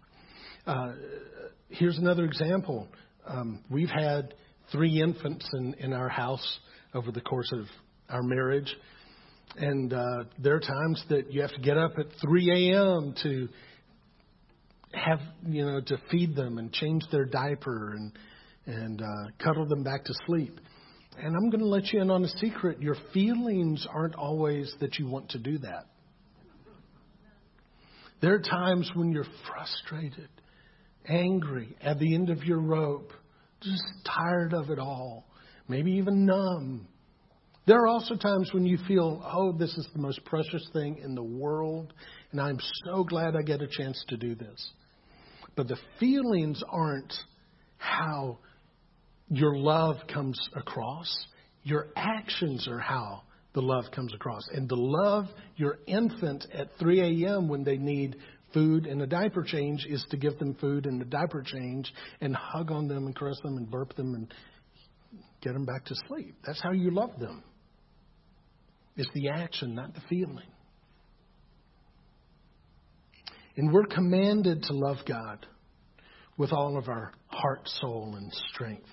Uh, 0.66 0.92
here's 1.68 1.99
another 1.99 2.25
example. 2.25 2.88
Um, 3.26 3.61
we've 3.71 3.90
had 3.90 4.35
three 4.73 5.02
infants 5.02 5.49
in, 5.54 5.75
in 5.75 5.92
our 5.92 6.09
house 6.09 6.59
over 6.95 7.11
the 7.11 7.21
course 7.21 7.50
of 7.52 7.66
our 8.09 8.23
marriage. 8.23 8.75
And 9.56 9.92
uh, 9.92 10.25
there 10.38 10.54
are 10.54 10.61
times 10.61 11.04
that 11.09 11.33
you 11.33 11.40
have 11.42 11.52
to 11.52 11.61
get 11.61 11.76
up 11.76 11.92
at 11.99 12.06
3 12.21 12.73
a.m. 12.73 13.14
to 13.23 13.49
have, 14.92 15.21
you 15.47 15.64
know, 15.64 15.80
to 15.80 15.97
feed 16.11 16.35
them 16.37 16.59
and 16.59 16.73
change 16.73 17.02
their 17.11 17.25
diaper 17.25 17.95
and, 17.95 18.12
and 18.66 19.02
uh, 19.02 19.30
cuddle 19.42 19.66
them 19.66 19.83
back 19.83 20.04
to 20.04 20.14
sleep. 20.26 20.61
And 21.18 21.35
I'm 21.35 21.50
going 21.50 21.61
to 21.61 21.68
let 21.68 21.92
you 21.92 22.00
in 22.00 22.11
on 22.11 22.25
a 22.25 22.28
secret. 22.28 22.80
Your 22.80 22.97
feelings 23.14 23.87
aren't 23.90 24.14
always 24.14 24.75
that 24.80 24.99
you 24.99 25.06
want 25.06 25.30
to 25.30 25.38
do 25.38 25.59
that. 25.59 25.87
There 28.21 28.35
are 28.35 28.40
times 28.40 28.90
when 28.95 29.12
you're 29.12 29.26
frustrated 29.47 30.28
angry 31.09 31.77
at 31.81 31.99
the 31.99 32.15
end 32.15 32.31
of 32.31 32.45
your 32.45 32.61
rope, 32.61 33.13
just 33.61 33.83
tired 34.05 34.53
of 34.53 34.71
it 34.71 34.79
all, 34.79 35.25
maybe 35.69 35.93
even 35.93 36.27
numb. 36.27 36.87
There 37.67 37.79
are 37.79 37.89
also 37.89 38.15
times 38.15 38.51
when 38.53 38.65
you 38.65 38.79
feel, 38.87 39.21
oh, 39.25 39.53
this 39.53 39.77
is 39.77 39.89
the 39.93 40.01
most 40.01 40.25
precious 40.25 40.69
thing 40.73 40.99
in 40.99 41.15
the 41.15 41.23
world, 41.23 41.93
and 42.31 42.41
I'm 42.41 42.59
so 42.85 43.03
glad 43.03 43.35
I 43.35 43.43
get 43.43 43.61
a 43.61 43.67
chance 43.67 44.05
to 44.09 44.17
do 44.17 44.35
this. 44.35 44.71
But 45.57 45.69
the 45.69 45.79
feelings 45.99 46.63
aren't 46.69 47.13
how 47.79 48.39
your 49.29 49.57
love 49.57 49.97
comes 50.13 50.39
across. 50.55 51.13
Your 51.65 51.89
actions 51.97 52.69
are 52.69 52.79
how 52.79 53.23
the 53.55 53.63
love 53.63 53.85
comes 53.93 54.15
across. 54.15 54.47
And 54.53 54.69
the 54.69 54.77
love 54.77 55.27
your 55.57 55.79
infant 55.87 56.47
at 56.53 56.69
3 56.79 57.25
a.m. 57.25 57.49
when 57.49 57.65
they 57.65 57.79
need 57.79 58.17
food 58.53 58.87
and 58.87 59.03
a 59.03 59.07
diaper 59.07 59.43
change 59.43 59.87
is 59.88 60.05
to 60.11 60.17
give 60.17 60.38
them 60.38 60.55
food 60.55 60.87
and 60.87 61.00
a 61.03 61.05
diaper 61.05 61.43
change 61.43 61.93
and 62.21 62.35
hug 62.35 62.71
on 62.71 62.88
them 62.88 63.07
and 63.07 63.17
caress 63.17 63.38
them 63.43 63.57
and 63.57 63.71
burp 63.71 63.95
them 63.97 64.15
and 64.15 64.33
get 65.43 65.53
them 65.53 65.65
back 65.65 65.85
to 65.85 65.95
sleep. 66.09 66.35
That's 66.45 66.61
how 66.62 66.73
you 66.73 66.91
love 66.91 67.19
them. 67.19 67.43
It's 68.97 69.11
the 69.15 69.29
action, 69.29 69.75
not 69.75 69.95
the 69.95 70.00
feeling. 70.09 70.49
And 73.57 73.73
we're 73.73 73.87
commanded 73.87 74.62
to 74.65 74.73
love 74.75 74.99
God 75.07 75.47
with 76.37 76.53
all 76.53 76.76
of 76.76 76.88
our 76.88 77.12
heart, 77.29 77.69
soul, 77.81 78.15
and 78.17 78.33
strength. 78.53 78.88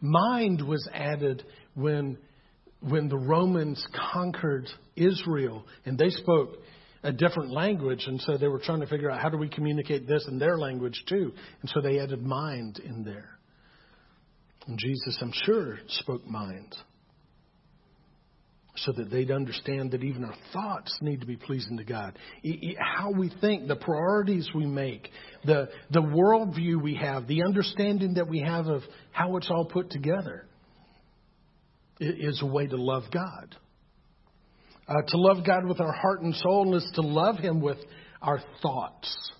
Mind 0.00 0.60
was 0.66 0.88
added 0.92 1.44
when, 1.74 2.18
when 2.80 3.08
the 3.08 3.16
Romans 3.16 3.84
conquered 4.12 4.68
Israel 4.96 5.64
and 5.84 5.96
they 5.96 6.10
spoke 6.10 6.56
a 7.04 7.12
different 7.12 7.52
language, 7.52 8.04
and 8.06 8.20
so 8.22 8.36
they 8.36 8.48
were 8.48 8.58
trying 8.58 8.80
to 8.80 8.86
figure 8.86 9.10
out 9.10 9.20
how 9.20 9.28
do 9.28 9.36
we 9.36 9.48
communicate 9.48 10.08
this 10.08 10.26
in 10.26 10.38
their 10.38 10.58
language 10.58 11.04
too. 11.08 11.32
And 11.60 11.70
so 11.70 11.80
they 11.80 12.00
added 12.00 12.22
mind 12.22 12.80
in 12.84 13.04
there. 13.04 13.38
And 14.66 14.78
Jesus, 14.78 15.18
I'm 15.20 15.32
sure, 15.44 15.78
spoke 15.88 16.26
mind 16.26 16.74
so 18.76 18.92
that 18.92 19.10
they'd 19.10 19.30
understand 19.30 19.92
that 19.92 20.02
even 20.02 20.24
our 20.24 20.34
thoughts 20.52 20.96
need 21.00 21.20
to 21.20 21.26
be 21.26 21.36
pleasing 21.36 21.76
to 21.76 21.84
God. 21.84 22.18
How 22.78 23.12
we 23.12 23.30
think, 23.40 23.68
the 23.68 23.76
priorities 23.76 24.48
we 24.54 24.66
make, 24.66 25.08
the, 25.44 25.68
the 25.90 26.00
worldview 26.00 26.82
we 26.82 26.96
have, 26.96 27.28
the 27.28 27.44
understanding 27.44 28.14
that 28.14 28.28
we 28.28 28.40
have 28.40 28.66
of 28.66 28.82
how 29.12 29.36
it's 29.36 29.48
all 29.48 29.64
put 29.64 29.90
together 29.90 30.46
is 32.00 32.42
a 32.42 32.46
way 32.46 32.66
to 32.66 32.76
love 32.76 33.04
God. 33.12 33.54
Uh, 34.86 35.00
to 35.08 35.16
love 35.16 35.46
God 35.46 35.66
with 35.66 35.80
our 35.80 35.92
heart 35.92 36.20
and 36.22 36.34
soul 36.34 36.74
is 36.76 36.86
to 36.94 37.00
love 37.00 37.38
Him 37.38 37.60
with 37.60 37.78
our 38.20 38.40
thoughts 38.62 39.32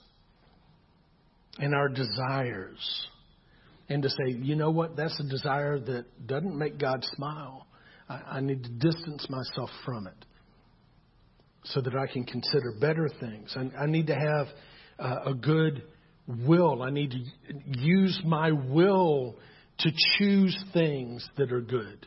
and 1.59 1.75
our 1.75 1.89
desires. 1.89 3.09
And 3.89 4.03
to 4.03 4.09
say, 4.09 4.33
you 4.33 4.57
know 4.57 4.71
what, 4.71 4.97
that's 4.97 5.19
a 5.21 5.29
desire 5.29 5.79
that 5.79 6.27
doesn't 6.27 6.57
make 6.57 6.79
God 6.79 7.05
smile. 7.15 7.67
I, 8.09 8.15
I 8.15 8.41
need 8.41 8.63
to 8.65 8.71
distance 8.71 9.27
myself 9.29 9.71
from 9.85 10.07
it 10.07 10.25
so 11.65 11.81
that 11.81 11.95
I 11.95 12.11
can 12.11 12.25
consider 12.25 12.73
better 12.81 13.09
things. 13.21 13.55
I, 13.57 13.83
I 13.83 13.87
need 13.87 14.07
to 14.07 14.15
have 14.15 14.47
uh, 14.99 15.31
a 15.31 15.35
good 15.35 15.83
will. 16.27 16.83
I 16.83 16.91
need 16.91 17.11
to 17.11 17.19
use 17.67 18.21
my 18.25 18.51
will 18.51 19.37
to 19.81 19.91
choose 20.19 20.57
things 20.73 21.29
that 21.37 21.53
are 21.53 21.61
good 21.61 22.07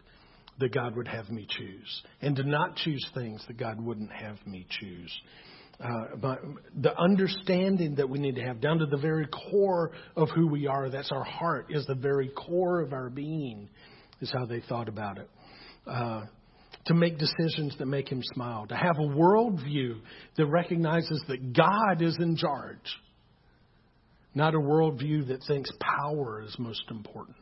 that 0.59 0.73
God 0.73 0.95
would 0.95 1.07
have 1.07 1.29
me 1.29 1.45
choose, 1.49 2.01
and 2.21 2.35
to 2.35 2.43
not 2.43 2.75
choose 2.77 3.05
things 3.13 3.43
that 3.47 3.57
God 3.57 3.79
wouldn't 3.79 4.11
have 4.11 4.37
me 4.45 4.65
choose. 4.69 5.21
Uh, 5.79 6.15
but 6.19 6.41
the 6.81 6.97
understanding 6.99 7.95
that 7.95 8.09
we 8.09 8.17
need 8.17 8.35
to 8.35 8.41
have 8.41 8.59
down 8.59 8.79
to 8.79 8.87
the 8.87 8.97
very 8.97 9.27
core 9.27 9.91
of 10.15 10.27
who 10.33 10.47
we 10.47 10.65
are, 10.65 10.89
that's 10.89 11.11
our 11.11 11.23
heart, 11.23 11.67
is 11.69 11.85
the 11.85 11.93
very 11.95 12.29
core 12.29 12.81
of 12.81 12.93
our 12.93 13.09
being, 13.09 13.69
is 14.19 14.31
how 14.31 14.45
they 14.45 14.61
thought 14.61 14.89
about 14.89 15.19
it. 15.19 15.29
Uh, 15.85 16.25
to 16.85 16.93
make 16.93 17.17
decisions 17.19 17.75
that 17.77 17.85
make 17.85 18.09
him 18.09 18.21
smile, 18.33 18.65
to 18.65 18.75
have 18.75 18.97
a 18.97 19.07
worldview 19.07 19.99
that 20.37 20.45
recognizes 20.47 21.21
that 21.27 21.53
God 21.53 22.01
is 22.01 22.17
in 22.19 22.35
charge, 22.35 22.77
not 24.33 24.55
a 24.55 24.59
worldview 24.59 25.27
that 25.27 25.43
thinks 25.47 25.69
power 25.79 26.41
is 26.41 26.55
most 26.57 26.83
important. 26.89 27.35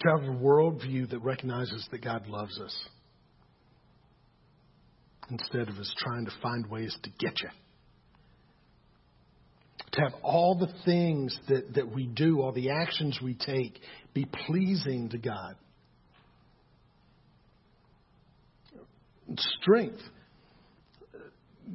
To 0.00 0.08
have 0.10 0.22
a 0.28 0.32
worldview 0.32 1.10
that 1.10 1.18
recognizes 1.20 1.86
that 1.90 2.02
God 2.02 2.26
loves 2.28 2.58
us 2.60 2.88
instead 5.30 5.68
of 5.68 5.76
us 5.76 5.94
trying 5.98 6.24
to 6.24 6.32
find 6.42 6.66
ways 6.70 6.96
to 7.02 7.10
get 7.18 7.40
you. 7.42 7.48
to 9.92 10.00
have 10.00 10.12
all 10.22 10.54
the 10.54 10.72
things 10.84 11.36
that, 11.48 11.74
that 11.74 11.92
we 11.92 12.06
do, 12.06 12.40
all 12.40 12.52
the 12.52 12.70
actions 12.70 13.18
we 13.22 13.34
take, 13.34 13.78
be 14.14 14.26
pleasing 14.46 15.08
to 15.10 15.18
God. 15.18 15.56
Strength. 19.60 20.00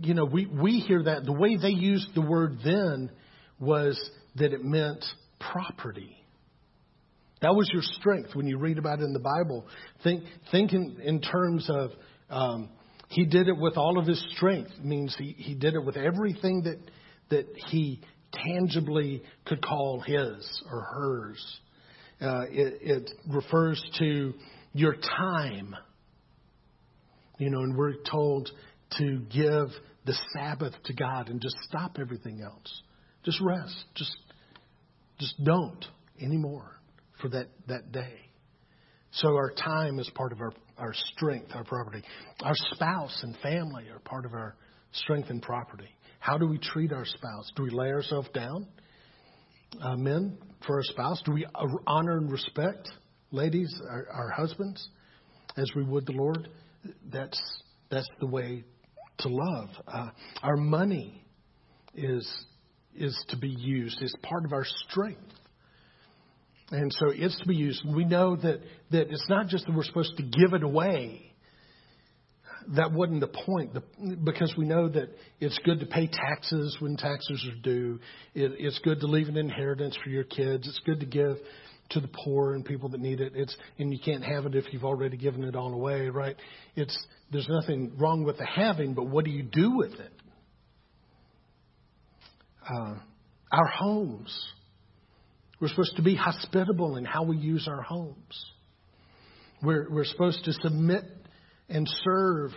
You 0.02 0.14
know, 0.14 0.26
we, 0.26 0.48
we 0.48 0.80
hear 0.80 1.04
that. 1.04 1.26
The 1.26 1.34
way 1.34 1.58
they 1.58 1.70
used 1.70 2.16
the 2.16 2.22
word 2.22 2.60
then 2.64 3.12
was 3.60 4.00
that 4.36 4.54
it 4.54 4.64
meant 4.64 5.04
property. 5.40 6.18
That 7.44 7.56
was 7.56 7.70
your 7.74 7.82
strength 7.82 8.36
when 8.36 8.48
you 8.48 8.58
read 8.58 8.78
about 8.78 9.02
it 9.02 9.04
in 9.04 9.12
the 9.12 9.20
Bible. 9.20 9.68
Think, 10.02 10.24
think 10.50 10.72
in, 10.72 10.98
in 11.04 11.20
terms 11.20 11.70
of 11.70 11.92
um, 12.30 12.70
he 13.10 13.26
did 13.26 13.50
it 13.50 13.58
with 13.58 13.76
all 13.76 14.00
of 14.00 14.08
his 14.08 14.26
strength. 14.34 14.72
Means 14.82 15.14
he, 15.20 15.36
he 15.38 15.54
did 15.54 15.74
it 15.74 15.84
with 15.84 15.98
everything 15.98 16.64
that, 16.64 16.80
that 17.32 17.46
he 17.68 18.00
tangibly 18.32 19.24
could 19.46 19.62
call 19.62 20.00
his 20.00 20.64
or 20.72 20.84
hers. 20.84 21.60
Uh, 22.22 22.46
it, 22.50 22.80
it 22.82 23.12
refers 23.28 23.84
to 24.00 24.34
your 24.72 24.96
time. 24.96 25.76
You 27.40 27.50
know, 27.50 27.60
and 27.60 27.76
we're 27.76 27.96
told 28.10 28.50
to 29.00 29.20
give 29.20 29.68
the 30.06 30.18
Sabbath 30.34 30.76
to 30.86 30.94
God 30.94 31.28
and 31.28 31.42
just 31.42 31.58
stop 31.68 31.98
everything 32.00 32.42
else. 32.42 32.84
Just 33.26 33.42
rest. 33.42 33.76
Just, 33.96 34.16
just 35.20 35.44
don't 35.44 35.86
anymore 36.22 36.80
for 37.24 37.30
that, 37.30 37.48
that 37.68 37.92
day. 37.92 38.20
So 39.12 39.30
our 39.30 39.52
time 39.52 39.98
is 39.98 40.10
part 40.14 40.34
of 40.34 40.42
our, 40.42 40.52
our 40.78 40.94
strength, 40.94 41.52
our 41.56 41.64
property. 41.64 42.04
Our 42.42 42.56
spouse 42.74 43.18
and 43.24 43.38
family 43.38 43.86
are 43.90 44.00
part 44.00 44.26
of 44.26 44.34
our 44.34 44.56
strength 44.92 45.30
and 45.30 45.42
property. 45.42 45.90
How 46.20 46.38
do 46.38 46.46
we 46.48 46.58
treat 46.58 46.92
our 46.92 47.06
spouse? 47.06 47.50
Do 47.56 47.64
we 47.64 47.70
lay 47.70 47.92
ourselves 47.92 48.28
down, 48.34 48.68
uh, 49.82 49.96
men, 49.96 50.38
for 50.68 50.78
our 50.78 50.84
spouse? 50.84 51.22
Do 51.26 51.32
we 51.32 51.46
honor 51.88 52.18
and 52.18 52.30
respect, 52.30 52.90
ladies, 53.32 53.74
our, 53.90 54.08
our 54.12 54.30
husbands, 54.32 54.90
as 55.56 55.72
we 55.76 55.84
would 55.84 56.06
the 56.06 56.14
Lord? 56.14 56.50
That's 57.12 57.40
that's 57.90 58.10
the 58.20 58.28
way 58.28 58.66
to 59.20 59.30
love. 59.30 59.70
Uh, 59.88 60.10
our 60.42 60.58
money 60.58 61.24
is 61.96 62.28
is 62.96 63.18
to 63.30 63.38
be 63.38 63.50
used 63.50 64.02
as 64.02 64.14
part 64.24 64.44
of 64.46 64.54
our 64.54 64.66
strength. 64.90 65.22
And 66.72 66.92
so 66.94 67.08
it's 67.10 67.38
to 67.40 67.48
be 67.48 67.56
used. 67.56 67.84
We 67.86 68.06
know 68.06 68.36
that, 68.36 68.62
that 68.92 69.10
it's 69.12 69.26
not 69.30 69.48
just 69.48 69.66
that 69.66 69.76
we're 69.76 69.84
supposed 69.84 70.18
to 70.18 70.24
give 70.24 70.54
it 70.54 70.64
away. 70.64 71.34
That 72.76 72.94
wasn't 72.94 73.20
the 73.20 73.28
point, 73.28 73.74
the, 73.74 73.84
because 74.24 74.54
we 74.58 74.66
know 74.66 74.88
that 74.88 75.10
it's 75.42 75.60
good 75.66 75.82
to 75.82 75.86
pay 75.86 76.08
taxes 76.08 76.78
when 76.80 76.96
taxes 76.96 77.46
are 77.52 77.62
due. 77.62 78.00
It, 78.34 78.54
it's 78.58 78.80
good 78.80 79.02
to 79.02 79.08
leave 79.08 79.28
an 79.28 79.36
inheritance 79.36 79.98
for 80.02 80.10
your 80.10 80.24
kids. 80.24 80.66
It's 80.68 80.80
good 80.86 81.02
to 81.02 81.06
give 81.06 81.38
to 81.90 82.00
the 82.00 82.10
poor 82.24 82.54
and 82.54 82.64
people 82.64 82.90
that 82.90 83.02
need 83.02 83.20
it. 83.20 83.34
It's 83.36 83.56
and 83.78 83.92
you 83.92 84.00
can't 84.04 84.24
have 84.24 84.46
it 84.46 84.56
if 84.56 84.66
you've 84.72 84.86
already 84.86 85.18
given 85.18 85.44
it 85.44 85.56
all 85.56 85.74
away, 85.74 86.08
right? 86.08 86.36
It's 86.76 86.98
there's 87.32 87.48
nothing 87.50 87.94
wrong 87.98 88.24
with 88.24 88.38
the 88.38 88.46
having, 88.46 88.94
but 88.94 89.08
what 89.08 89.26
do 89.26 89.32
you 89.32 89.44
do 89.44 89.76
with 89.76 89.94
it? 89.94 90.14
Uh, 92.64 92.96
our 93.52 93.68
homes 93.68 94.54
we're 95.64 95.70
supposed 95.70 95.96
to 95.96 96.02
be 96.02 96.14
hospitable 96.14 96.98
in 96.98 97.06
how 97.06 97.24
we 97.24 97.38
use 97.38 97.70
our 97.70 97.82
homes. 97.82 98.52
We're, 99.62 99.88
we're 99.90 100.04
supposed 100.04 100.44
to 100.44 100.52
submit 100.52 101.06
and 101.70 101.90
serve 102.04 102.52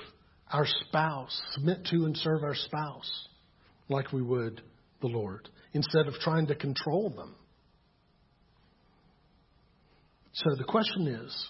our 0.50 0.66
spouse, 0.66 1.40
submit 1.52 1.84
to 1.92 2.04
and 2.06 2.16
serve 2.16 2.42
our 2.42 2.56
spouse 2.56 3.28
like 3.88 4.12
we 4.12 4.22
would 4.22 4.60
the 5.02 5.06
Lord, 5.06 5.48
instead 5.72 6.08
of 6.08 6.14
trying 6.14 6.48
to 6.48 6.56
control 6.56 7.10
them. 7.10 7.36
So 10.32 10.56
the 10.58 10.64
question 10.64 11.06
is 11.06 11.48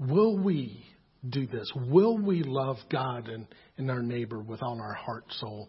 will 0.00 0.36
we 0.36 0.84
do 1.30 1.46
this? 1.46 1.70
Will 1.76 2.18
we 2.18 2.42
love 2.42 2.78
God 2.90 3.28
and, 3.28 3.46
and 3.76 3.88
our 3.88 4.02
neighbor 4.02 4.40
with 4.40 4.64
all 4.64 4.80
our 4.80 4.94
heart, 4.94 5.26
soul, 5.38 5.68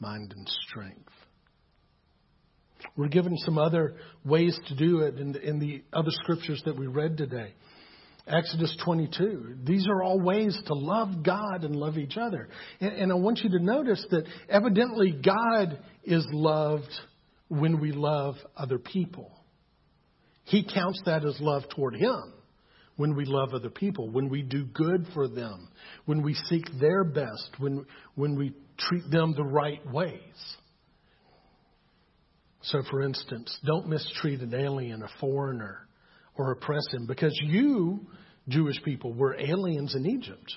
mind, 0.00 0.34
and 0.36 0.48
strength? 0.68 1.12
We're 2.96 3.08
given 3.08 3.36
some 3.38 3.58
other 3.58 3.94
ways 4.24 4.58
to 4.68 4.74
do 4.74 5.00
it 5.00 5.18
in 5.18 5.32
the, 5.32 5.40
in 5.40 5.58
the 5.58 5.82
other 5.92 6.10
scriptures 6.10 6.62
that 6.64 6.78
we 6.78 6.86
read 6.86 7.16
today. 7.16 7.54
Exodus 8.26 8.74
22. 8.84 9.56
These 9.64 9.86
are 9.86 10.02
all 10.02 10.18
ways 10.18 10.58
to 10.66 10.74
love 10.74 11.22
God 11.22 11.64
and 11.64 11.76
love 11.76 11.98
each 11.98 12.16
other. 12.16 12.48
And, 12.80 12.92
and 12.92 13.12
I 13.12 13.16
want 13.16 13.40
you 13.40 13.50
to 13.50 13.62
notice 13.62 14.04
that 14.10 14.24
evidently 14.48 15.12
God 15.12 15.78
is 16.04 16.26
loved 16.32 16.90
when 17.48 17.80
we 17.80 17.92
love 17.92 18.36
other 18.56 18.78
people. 18.78 19.30
He 20.44 20.64
counts 20.64 21.02
that 21.04 21.24
as 21.24 21.38
love 21.40 21.64
toward 21.74 21.96
Him 21.96 22.32
when 22.96 23.16
we 23.16 23.24
love 23.24 23.52
other 23.52 23.70
people, 23.70 24.08
when 24.08 24.28
we 24.28 24.42
do 24.42 24.64
good 24.64 25.06
for 25.14 25.26
them, 25.26 25.68
when 26.06 26.22
we 26.22 26.34
seek 26.34 26.64
their 26.80 27.04
best, 27.04 27.50
when, 27.58 27.84
when 28.14 28.36
we 28.36 28.52
treat 28.78 29.10
them 29.10 29.34
the 29.36 29.44
right 29.44 29.80
ways. 29.92 30.56
So, 32.64 32.82
for 32.90 33.02
instance, 33.02 33.56
don't 33.64 33.88
mistreat 33.88 34.40
an 34.40 34.54
alien, 34.54 35.02
a 35.02 35.08
foreigner, 35.20 35.86
or 36.36 36.52
oppress 36.52 36.86
him 36.92 37.06
because 37.06 37.38
you, 37.42 38.00
Jewish 38.48 38.82
people, 38.82 39.12
were 39.12 39.36
aliens 39.38 39.94
in 39.94 40.06
Egypt. 40.06 40.52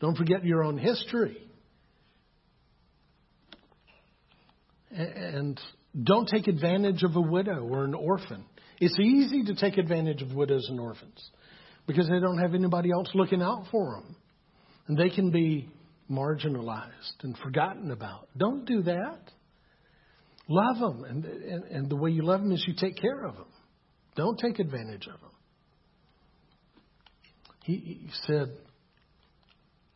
Don't 0.00 0.16
forget 0.16 0.44
your 0.44 0.62
own 0.62 0.76
history. 0.76 1.38
And 4.90 5.58
don't 6.02 6.28
take 6.28 6.46
advantage 6.46 7.02
of 7.02 7.16
a 7.16 7.20
widow 7.20 7.66
or 7.66 7.84
an 7.84 7.94
orphan. 7.94 8.44
It's 8.78 8.98
easy 9.00 9.44
to 9.44 9.54
take 9.54 9.78
advantage 9.78 10.20
of 10.20 10.34
widows 10.34 10.66
and 10.68 10.78
orphans 10.78 11.30
because 11.86 12.06
they 12.08 12.20
don't 12.20 12.38
have 12.38 12.54
anybody 12.54 12.90
else 12.90 13.08
looking 13.14 13.40
out 13.40 13.64
for 13.70 13.94
them. 13.94 14.16
And 14.88 14.98
they 14.98 15.08
can 15.08 15.30
be 15.30 15.70
marginalized 16.10 17.22
and 17.22 17.36
forgotten 17.38 17.90
about. 17.90 18.28
Don't 18.36 18.66
do 18.66 18.82
that. 18.82 19.20
Love 20.48 20.78
them. 20.78 21.04
And, 21.04 21.24
and, 21.24 21.64
and 21.64 21.90
the 21.90 21.96
way 21.96 22.10
you 22.10 22.22
love 22.22 22.40
them 22.40 22.52
is 22.52 22.64
you 22.66 22.74
take 22.78 22.96
care 22.96 23.24
of 23.24 23.34
them. 23.34 23.46
Don't 24.14 24.38
take 24.38 24.58
advantage 24.58 25.06
of 25.06 25.20
them. 25.20 25.30
He, 27.64 27.74
he 27.74 28.08
said 28.26 28.56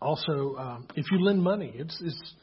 also, 0.03 0.57
um, 0.57 0.89
if 0.97 1.07
you 1.11 1.23
lend 1.23 1.43
money, 1.43 1.73
it's, 1.75 1.97
it's, 2.03 2.35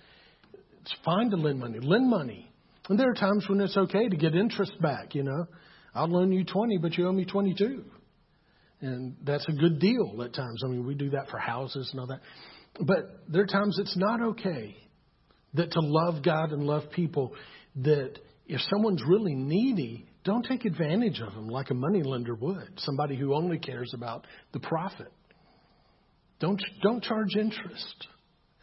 it's 0.81 0.95
fine 1.03 1.31
to 1.31 1.37
lend 1.37 1.59
money. 1.59 1.79
Lend 1.81 2.09
money. 2.09 2.49
And 2.87 2.97
there 2.97 3.09
are 3.09 3.15
times 3.15 3.45
when 3.49 3.59
it's 3.59 3.75
okay 3.75 4.07
to 4.07 4.15
get 4.15 4.35
interest 4.35 4.79
back, 4.81 5.15
you 5.15 5.23
know. 5.23 5.45
I'll 5.93 6.07
loan 6.07 6.31
you 6.31 6.45
20, 6.45 6.77
but 6.77 6.97
you 6.97 7.07
owe 7.07 7.11
me 7.11 7.25
22. 7.25 7.83
And 8.81 9.15
that's 9.25 9.45
a 9.49 9.53
good 9.53 9.79
deal 9.79 10.21
at 10.23 10.33
times. 10.33 10.61
I 10.63 10.67
mean, 10.67 10.85
we 10.85 10.93
do 10.93 11.09
that 11.09 11.29
for 11.29 11.39
houses 11.39 11.89
and 11.91 11.99
all 11.99 12.07
that. 12.07 12.21
But 12.79 13.23
there 13.27 13.41
are 13.41 13.47
times 13.47 13.77
it's 13.79 13.97
not 13.97 14.21
okay 14.21 14.77
that 15.55 15.71
to 15.71 15.79
love 15.81 16.23
God 16.23 16.51
and 16.51 16.63
love 16.63 16.83
people 16.91 17.33
that 17.83 18.19
if 18.47 18.61
someone's 18.69 19.01
really 19.07 19.35
needy, 19.35 20.05
don't 20.23 20.45
take 20.45 20.65
advantage 20.65 21.19
of 21.19 21.33
them 21.33 21.47
like 21.47 21.69
a 21.69 21.73
moneylender 21.73 22.35
would, 22.35 22.73
somebody 22.77 23.15
who 23.15 23.33
only 23.33 23.59
cares 23.59 23.91
about 23.93 24.25
the 24.53 24.59
profit. 24.59 25.11
Don't, 26.39 26.61
don't 26.81 27.03
charge 27.03 27.35
interest 27.35 28.07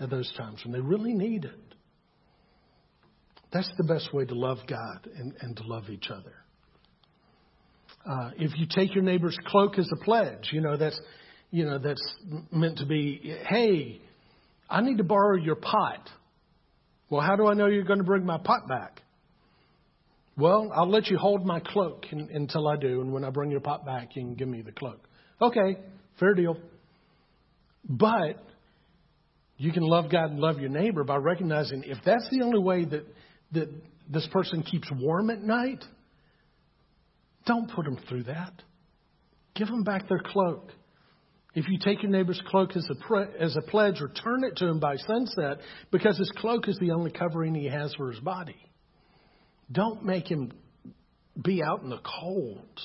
at 0.01 0.11
those 0.11 0.33
times 0.37 0.61
when 0.65 0.73
they 0.73 0.81
really 0.81 1.13
need 1.13 1.45
it. 1.45 1.75
That's 3.53 3.71
the 3.77 3.85
best 3.85 4.13
way 4.13 4.25
to 4.25 4.35
love 4.35 4.59
God 4.67 5.09
and, 5.17 5.33
and 5.41 5.57
to 5.57 5.63
love 5.65 5.89
each 5.89 6.09
other. 6.11 6.35
Uh, 8.05 8.31
if 8.37 8.51
you 8.59 8.67
take 8.69 8.95
your 8.95 9.05
neighbor's 9.05 9.39
cloak 9.47 9.79
as 9.79 9.89
a 9.93 10.05
pledge, 10.05 10.51
you 10.53 10.61
know 10.61 10.77
that's 10.77 11.01
you 11.51 11.65
know 11.65 11.79
that's 11.79 12.03
meant 12.51 12.79
to 12.79 12.85
be. 12.85 13.35
Hey, 13.49 14.03
I 14.69 14.83
need 14.83 14.99
to 14.99 15.05
borrow 15.05 15.37
your 15.37 15.55
pot. 15.55 16.11
Well, 17.09 17.23
how 17.23 17.37
do 17.37 17.47
I 17.47 17.55
know 17.55 17.67
you're 17.67 17.85
going 17.85 18.01
to 18.01 18.05
bring 18.05 18.27
my 18.27 18.39
pot 18.39 18.69
back? 18.69 19.01
Well, 20.37 20.73
I'll 20.75 20.91
let 20.91 21.09
you 21.09 21.17
hold 21.17 21.47
my 21.47 21.61
cloak 21.61 22.07
in, 22.11 22.29
until 22.33 22.67
I 22.67 22.77
do, 22.77 23.01
and 23.01 23.13
when 23.13 23.25
I 23.25 23.31
bring 23.31 23.51
your 23.51 23.61
pot 23.61 23.87
back, 23.87 24.17
you 24.17 24.23
can 24.23 24.35
give 24.35 24.49
me 24.49 24.63
the 24.63 24.73
cloak. 24.73 25.01
Okay, 25.41 25.79
fair 26.19 26.35
deal. 26.35 26.57
But 27.89 28.43
you 29.57 29.73
can 29.73 29.83
love 29.83 30.11
God 30.11 30.31
and 30.31 30.41
love 30.41 30.59
your 30.59 30.71
neighbor 30.71 31.05
by 31.05 31.17
recognizing 31.17 31.85
if 31.85 31.99
that's 32.05 32.29
the 32.31 32.43
only 32.43 32.59
way 32.59 32.85
that, 32.85 33.07
that 33.53 33.69
this 34.11 34.27
person 34.33 34.63
keeps 34.63 34.89
warm 34.93 35.31
at 35.31 35.41
night, 35.41 35.85
don't 37.47 37.71
put 37.71 37.85
them 37.85 37.99
through 38.09 38.25
that. 38.25 38.53
Give 39.55 39.69
them 39.69 39.85
back 39.85 40.09
their 40.09 40.23
cloak. 40.25 40.73
If 41.55 41.69
you 41.69 41.79
take 41.79 42.03
your 42.03 42.11
neighbor's 42.11 42.43
cloak 42.49 42.77
as 42.77 42.85
a, 42.91 43.07
pre- 43.07 43.39
as 43.39 43.57
a 43.57 43.63
pledge, 43.63 44.01
return 44.01 44.43
it 44.43 44.57
to 44.57 44.67
him 44.67 44.81
by 44.81 44.97
sunset 44.97 45.59
because 45.93 46.19
his 46.19 46.33
cloak 46.39 46.69
is 46.69 46.77
the 46.81 46.91
only 46.91 47.13
covering 47.13 47.55
he 47.55 47.67
has 47.67 47.95
for 47.95 48.11
his 48.11 48.19
body. 48.19 48.57
Don't 49.75 50.05
make 50.05 50.29
him 50.29 50.53
be 51.43 51.63
out 51.63 51.83
in 51.83 51.91
the 51.91 52.01
cold 52.23 52.81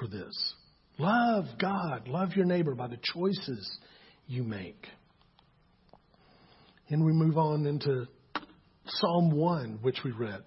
for 0.00 0.08
this. 0.08 0.54
Love 0.98 1.44
God, 1.60 2.08
love 2.08 2.30
your 2.34 2.46
neighbor 2.46 2.74
by 2.74 2.88
the 2.88 2.98
choices 3.14 3.78
you 4.26 4.42
make. 4.42 4.86
And 6.88 7.04
we 7.04 7.12
move 7.12 7.36
on 7.36 7.66
into 7.66 8.06
Psalm 8.86 9.30
1, 9.30 9.80
which 9.82 9.98
we 10.02 10.12
read. 10.12 10.42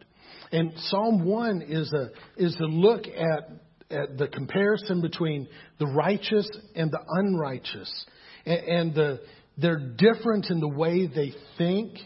And 0.52 0.74
Psalm 0.76 1.24
1 1.24 1.62
is 1.62 1.94
a, 1.94 2.10
is 2.38 2.58
a 2.60 2.66
look 2.66 3.04
at, 3.06 3.96
at 3.96 4.18
the 4.18 4.28
comparison 4.28 5.02
between 5.02 5.48
the 5.80 5.86
righteous 5.86 6.50
and 6.76 6.92
the 6.92 7.00
unrighteous. 7.08 8.06
And, 8.46 8.60
and 8.60 8.96
the, 8.96 9.22
they're 9.58 9.94
different 9.96 10.48
in 10.50 10.60
the 10.60 10.68
way 10.68 11.06
they 11.06 11.34
think 11.58 12.00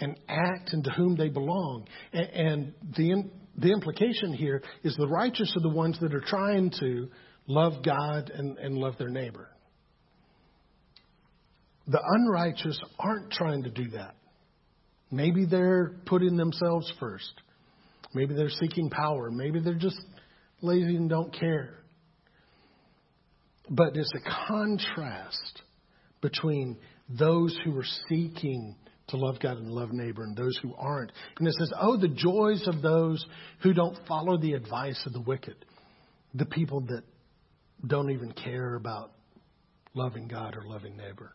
and 0.00 0.18
act 0.28 0.72
and 0.72 0.82
to 0.84 0.90
whom 0.90 1.16
they 1.16 1.28
belong. 1.28 1.86
And, 2.12 2.74
the, 2.96 3.30
the 3.56 3.72
implication 3.72 4.32
here 4.32 4.62
is 4.82 4.96
the 4.96 5.06
righteous 5.06 5.52
are 5.56 5.62
the 5.62 5.74
ones 5.74 5.98
that 6.00 6.14
are 6.14 6.24
trying 6.26 6.72
to 6.80 7.08
love 7.46 7.84
God 7.84 8.30
and, 8.30 8.58
and 8.58 8.76
love 8.76 8.94
their 8.98 9.08
neighbor. 9.08 9.48
The 11.86 12.00
unrighteous 12.02 12.78
aren't 12.98 13.32
trying 13.32 13.64
to 13.64 13.70
do 13.70 13.90
that. 13.90 14.14
Maybe 15.10 15.44
they're 15.44 15.96
putting 16.06 16.36
themselves 16.36 16.92
first. 17.00 17.32
Maybe 18.14 18.34
they're 18.34 18.48
seeking 18.48 18.90
power. 18.90 19.30
Maybe 19.30 19.60
they're 19.60 19.74
just 19.74 20.00
lazy 20.62 20.96
and 20.96 21.08
don't 21.08 21.32
care. 21.32 21.74
But 23.68 23.94
there's 23.94 24.12
a 24.14 24.48
contrast 24.48 25.62
between 26.20 26.76
those 27.08 27.56
who 27.64 27.76
are 27.76 27.86
seeking 28.08 28.76
to 29.10 29.16
love 29.16 29.40
God 29.40 29.56
and 29.58 29.70
love 29.70 29.92
neighbor 29.92 30.22
and 30.22 30.36
those 30.36 30.58
who 30.62 30.74
aren't. 30.76 31.12
And 31.38 31.46
it 31.46 31.54
says, 31.58 31.72
Oh, 31.80 31.96
the 31.96 32.08
joys 32.08 32.66
of 32.66 32.82
those 32.82 33.24
who 33.62 33.72
don't 33.72 33.96
follow 34.06 34.36
the 34.38 34.54
advice 34.54 35.00
of 35.06 35.12
the 35.12 35.20
wicked, 35.20 35.56
the 36.34 36.46
people 36.46 36.80
that 36.82 37.02
don't 37.86 38.10
even 38.10 38.32
care 38.32 38.74
about 38.74 39.12
loving 39.94 40.28
God 40.28 40.56
or 40.56 40.64
loving 40.64 40.96
neighbor. 40.96 41.34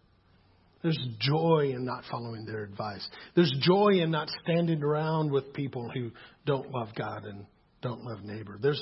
There's 0.82 1.08
joy 1.20 1.72
in 1.74 1.84
not 1.84 2.04
following 2.12 2.46
their 2.46 2.64
advice. 2.64 3.08
There's 3.36 3.52
joy 3.62 4.02
in 4.02 4.12
not 4.12 4.30
standing 4.44 4.84
around 4.84 5.32
with 5.32 5.52
people 5.54 5.90
who 5.92 6.12
don't 6.46 6.70
love 6.70 6.90
God 6.96 7.26
and 7.26 7.46
don't 7.82 8.04
love 8.04 8.24
neighbor. 8.24 8.60
There's, 8.62 8.82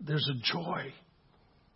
there's 0.00 0.28
a 0.30 0.52
joy 0.52 0.92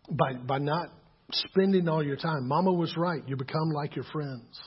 by, 0.09 0.35
by 0.35 0.59
not 0.59 0.91
spending 1.33 1.89
all 1.89 2.05
your 2.05 2.17
time. 2.17 2.47
Mama 2.47 2.73
was 2.73 2.95
right. 2.97 3.23
You 3.27 3.37
become 3.37 3.71
like 3.71 3.97
your 3.97 4.05
friends. 4.13 4.61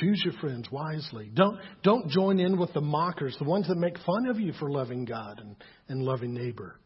Choose 0.00 0.20
your 0.24 0.34
friends 0.34 0.70
wisely. 0.70 1.30
Don't, 1.32 1.58
don't 1.82 2.08
join 2.08 2.38
in 2.38 2.58
with 2.58 2.72
the 2.74 2.80
mockers, 2.80 3.36
the 3.38 3.44
ones 3.44 3.68
that 3.68 3.76
make 3.76 3.96
fun 3.98 4.26
of 4.28 4.38
you 4.38 4.52
for 4.58 4.70
loving 4.70 5.04
God 5.04 5.40
and, 5.40 5.56
and 5.88 6.02
loving 6.02 6.34
neighbor. 6.34 6.78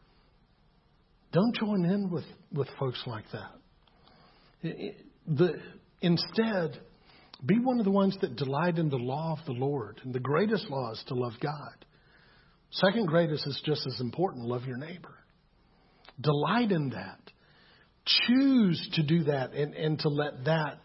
Don't 1.33 1.55
join 1.55 1.85
in 1.85 2.09
with, 2.09 2.25
with 2.53 2.67
folks 2.79 3.01
like 3.05 3.25
that. 3.31 4.93
The, 5.27 5.53
instead, 6.01 6.79
be 7.45 7.59
one 7.59 7.79
of 7.79 7.85
the 7.85 7.91
ones 7.91 8.15
that 8.21 8.35
delight 8.35 8.77
in 8.77 8.89
the 8.89 8.97
law 8.97 9.37
of 9.39 9.45
the 9.45 9.53
Lord. 9.53 9.99
And 10.03 10.13
the 10.13 10.19
greatest 10.19 10.69
law 10.69 10.91
is 10.91 11.03
to 11.07 11.15
love 11.15 11.33
God. 11.41 11.85
Second 12.71 13.07
greatest 13.07 13.45
is 13.47 13.61
just 13.65 13.85
as 13.87 13.99
important 13.99 14.45
love 14.45 14.65
your 14.65 14.77
neighbor. 14.77 15.15
Delight 16.19 16.71
in 16.71 16.89
that. 16.89 17.19
Choose 18.27 18.89
to 18.93 19.03
do 19.03 19.25
that 19.25 19.53
and, 19.53 19.73
and 19.73 19.99
to 19.99 20.09
let 20.09 20.45
that 20.45 20.79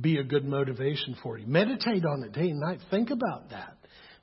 be 0.00 0.18
a 0.18 0.24
good 0.24 0.44
motivation 0.44 1.16
for 1.22 1.38
you. 1.38 1.46
Meditate 1.46 2.04
on 2.04 2.22
it 2.22 2.32
day 2.32 2.50
and 2.50 2.60
night. 2.60 2.80
Think 2.90 3.10
about 3.10 3.50
that. 3.50 3.76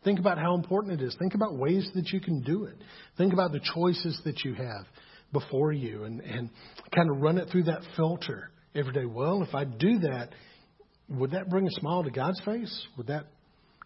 Think 0.04 0.20
about 0.20 0.38
how 0.38 0.56
important 0.56 1.02
it 1.02 1.06
is. 1.06 1.16
Think 1.18 1.34
about 1.34 1.58
ways 1.58 1.90
that 1.96 2.10
you 2.10 2.20
can 2.20 2.42
do 2.42 2.66
it. 2.66 2.76
Think 3.18 3.34
about 3.34 3.52
the 3.52 3.62
choices 3.74 4.20
that 4.26 4.44
you 4.44 4.54
have 4.54 4.86
before 5.32 5.72
you 5.72 6.04
and, 6.04 6.20
and 6.22 6.50
kind 6.94 7.10
of 7.10 7.22
run 7.22 7.38
it 7.38 7.50
through 7.50 7.64
that 7.64 7.82
filter 7.96 8.52
every 8.76 8.94
day. 8.94 9.06
Well, 9.06 9.42
if 9.44 9.56
I 9.56 9.64
do 9.64 10.00
that, 10.00 10.30
would 11.10 11.32
that 11.32 11.50
bring 11.50 11.66
a 11.66 11.72
smile 11.80 12.04
to 12.04 12.12
God's 12.12 12.42
face? 12.44 12.88
Would 12.98 13.08
that 13.08 13.28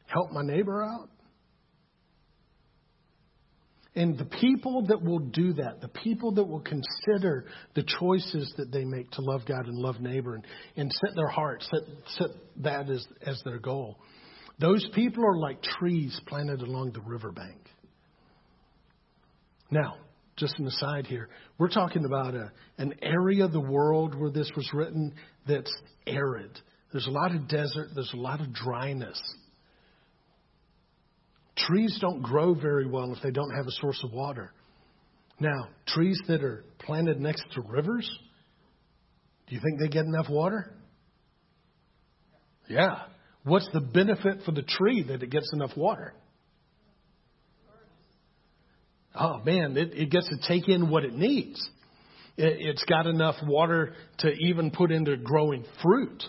help 0.08 0.32
my 0.32 0.42
neighbor 0.44 0.84
out? 0.84 1.10
And 3.98 4.16
the 4.16 4.26
people 4.26 4.86
that 4.90 5.02
will 5.02 5.18
do 5.18 5.54
that, 5.54 5.82
the 5.82 5.88
people 5.88 6.32
that 6.34 6.44
will 6.44 6.62
consider 6.62 7.46
the 7.74 7.84
choices 8.00 8.54
that 8.58 8.72
they 8.72 8.86
make 8.86 9.10
to 9.12 9.22
love 9.24 9.42
God 9.48 9.66
and 9.66 9.76
love 9.76 10.00
neighbor 10.00 10.36
and, 10.36 10.46
and 10.76 10.94
set 10.94 11.16
their 11.16 11.28
heart, 11.28 11.64
set, 11.64 11.82
set 12.10 12.28
that 12.58 12.92
as, 12.92 13.04
as 13.26 13.42
their 13.44 13.58
goal, 13.58 13.98
those 14.60 14.88
people 14.94 15.26
are 15.26 15.40
like 15.40 15.64
trees 15.64 16.22
planted 16.28 16.62
along 16.62 16.92
the 16.92 17.02
riverbank. 17.02 17.58
Now, 19.72 19.96
just 20.36 20.60
an 20.60 20.68
aside 20.68 21.08
here, 21.08 21.30
we're 21.58 21.68
talking 21.68 22.06
about 22.06 22.36
a, 22.36 22.52
an 22.78 22.94
area 23.02 23.46
of 23.46 23.52
the 23.52 23.60
world 23.60 24.14
where 24.14 24.30
this 24.30 24.52
was 24.56 24.70
written 24.76 25.16
that's 25.48 25.76
arid. 26.06 26.52
There's 26.92 27.08
a 27.08 27.12
lot 27.12 27.34
of 27.34 27.48
desert, 27.48 27.90
there's 27.96 28.14
a 28.14 28.18
lot 28.18 28.42
of 28.42 28.54
dryness. 28.54 29.20
Trees 31.58 31.98
don't 32.00 32.22
grow 32.22 32.54
very 32.54 32.88
well 32.88 33.14
if 33.14 33.22
they 33.22 33.32
don't 33.32 33.56
have 33.56 33.66
a 33.66 33.72
source 33.72 34.02
of 34.04 34.12
water. 34.12 34.54
Now, 35.40 35.70
trees 35.88 36.20
that 36.28 36.44
are 36.44 36.64
planted 36.80 37.20
next 37.20 37.44
to 37.54 37.62
rivers, 37.62 38.10
do 39.48 39.56
you 39.56 39.62
think 39.62 39.80
they 39.80 39.88
get 39.88 40.06
enough 40.06 40.30
water? 40.30 40.74
Yeah. 42.68 43.04
What's 43.44 43.70
the 43.72 43.80
benefit 43.82 44.42
for 44.46 44.52
the 44.52 44.62
tree 44.62 45.04
that 45.08 45.24
it 45.24 45.30
gets 45.30 45.52
enough 45.54 45.76
water? 45.78 46.14
Oh 49.16 49.42
man, 49.44 49.76
it, 49.78 49.94
it 49.94 50.12
gets 50.12 50.28
to 50.30 50.38
take 50.48 50.68
in 50.68 50.90
what 50.90 51.04
it 51.04 51.14
needs. 51.14 51.58
It, 52.36 52.58
it's 52.60 52.84
got 52.86 53.08
enough 53.08 53.36
water 53.44 53.94
to 54.20 54.32
even 54.48 54.70
put 54.70 54.92
into 54.92 55.16
growing 55.18 55.66
fruit. 55.82 56.24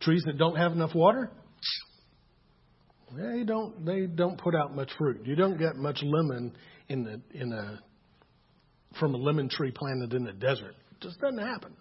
Trees 0.00 0.22
that 0.26 0.38
don't 0.38 0.56
have 0.56 0.72
enough 0.72 0.94
water, 0.94 1.30
they 3.16 3.44
don't 3.44 3.84
they 3.84 4.06
don't 4.06 4.38
put 4.38 4.54
out 4.54 4.74
much 4.74 4.90
fruit. 4.98 5.20
You 5.24 5.36
don't 5.36 5.58
get 5.58 5.76
much 5.76 6.00
lemon 6.02 6.54
in 6.88 7.04
the 7.04 7.20
in 7.38 7.52
a 7.52 7.80
from 8.98 9.14
a 9.14 9.18
lemon 9.18 9.48
tree 9.48 9.72
planted 9.72 10.14
in 10.14 10.24
the 10.24 10.32
desert. 10.32 10.74
It 10.92 11.00
just 11.00 11.20
doesn't 11.20 11.38
happen. 11.38 11.74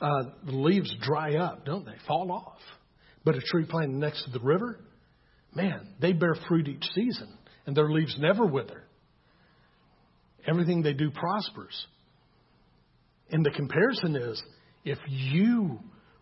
Uh, 0.00 0.30
the 0.44 0.52
leaves 0.52 0.94
dry 1.02 1.36
up, 1.36 1.64
don't 1.64 1.84
they? 1.84 1.94
Fall 2.06 2.30
off. 2.30 2.58
But 3.24 3.36
a 3.36 3.40
tree 3.40 3.64
planted 3.64 3.96
next 3.96 4.24
to 4.24 4.30
the 4.30 4.44
river, 4.44 4.78
man, 5.54 5.94
they 6.00 6.12
bear 6.12 6.36
fruit 6.48 6.68
each 6.68 6.84
season, 6.94 7.38
and 7.64 7.76
their 7.76 7.90
leaves 7.90 8.16
never 8.18 8.46
wither. 8.46 8.84
Everything 10.46 10.82
they 10.82 10.92
do 10.92 11.10
prospers. 11.10 11.86
And 13.30 13.44
the 13.44 13.50
comparison 13.50 14.16
is 14.16 14.42
if 14.84 14.98
you 15.08 15.80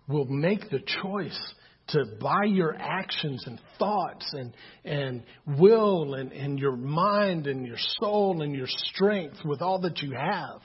will 0.09 0.25
make 0.25 0.71
the 0.71 0.81
choice 1.03 1.55
to 1.89 2.05
by 2.21 2.45
your 2.47 2.75
actions 2.75 3.45
and 3.47 3.61
thoughts 3.79 4.33
and, 4.33 4.55
and 4.85 5.23
will 5.59 6.15
and, 6.15 6.33
and 6.33 6.59
your 6.59 6.77
mind 6.77 7.47
and 7.47 7.67
your 7.67 7.77
soul 8.01 8.43
and 8.43 8.55
your 8.55 8.67
strength 8.67 9.37
with 9.45 9.61
all 9.61 9.81
that 9.81 10.01
you 10.01 10.13
have, 10.13 10.61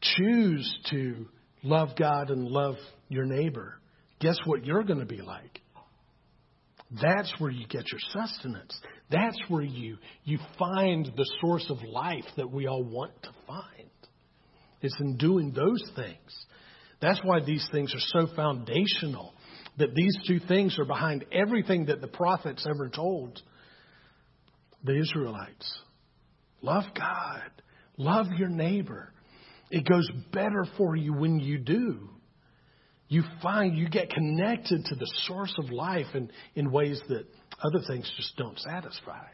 choose 0.00 0.78
to 0.90 1.26
love 1.62 1.90
God 1.98 2.30
and 2.30 2.46
love 2.46 2.76
your 3.08 3.24
neighbor, 3.24 3.78
guess 4.20 4.38
what 4.46 4.64
you're 4.64 4.84
going 4.84 5.00
to 5.00 5.06
be 5.06 5.20
like? 5.20 5.60
That's 7.02 7.32
where 7.38 7.50
you 7.50 7.66
get 7.68 7.84
your 7.92 8.00
sustenance. 8.12 8.78
That's 9.10 9.38
where 9.48 9.62
you, 9.62 9.98
you 10.24 10.38
find 10.58 11.06
the 11.16 11.30
source 11.40 11.66
of 11.70 11.82
life 11.82 12.24
that 12.36 12.50
we 12.50 12.66
all 12.66 12.82
want 12.82 13.12
to 13.22 13.30
find. 13.46 13.90
It's 14.80 14.98
in 15.00 15.16
doing 15.16 15.52
those 15.52 15.82
things. 15.94 16.46
That's 17.00 17.20
why 17.22 17.40
these 17.40 17.66
things 17.70 17.94
are 17.94 18.20
so 18.20 18.34
foundational 18.34 19.34
that 19.78 19.94
these 19.94 20.16
two 20.26 20.40
things 20.40 20.78
are 20.78 20.84
behind 20.84 21.24
everything 21.32 21.86
that 21.86 22.00
the 22.00 22.08
prophets 22.08 22.66
ever 22.68 22.88
told 22.88 23.40
the 24.84 24.98
Israelites. 24.98 25.78
Love 26.62 26.84
God, 26.94 27.50
love 27.96 28.26
your 28.36 28.48
neighbor. 28.48 29.12
It 29.70 29.88
goes 29.88 30.08
better 30.32 30.66
for 30.76 30.96
you 30.96 31.12
when 31.12 31.38
you 31.40 31.58
do. 31.58 32.10
You 33.08 33.24
find 33.42 33.76
you 33.76 33.88
get 33.88 34.10
connected 34.10 34.84
to 34.84 34.94
the 34.94 35.10
source 35.26 35.54
of 35.58 35.70
life 35.70 36.06
in, 36.14 36.30
in 36.54 36.70
ways 36.70 37.00
that 37.08 37.26
other 37.62 37.84
things 37.88 38.10
just 38.16 38.36
don't 38.36 38.58
satisfy. 38.58 39.26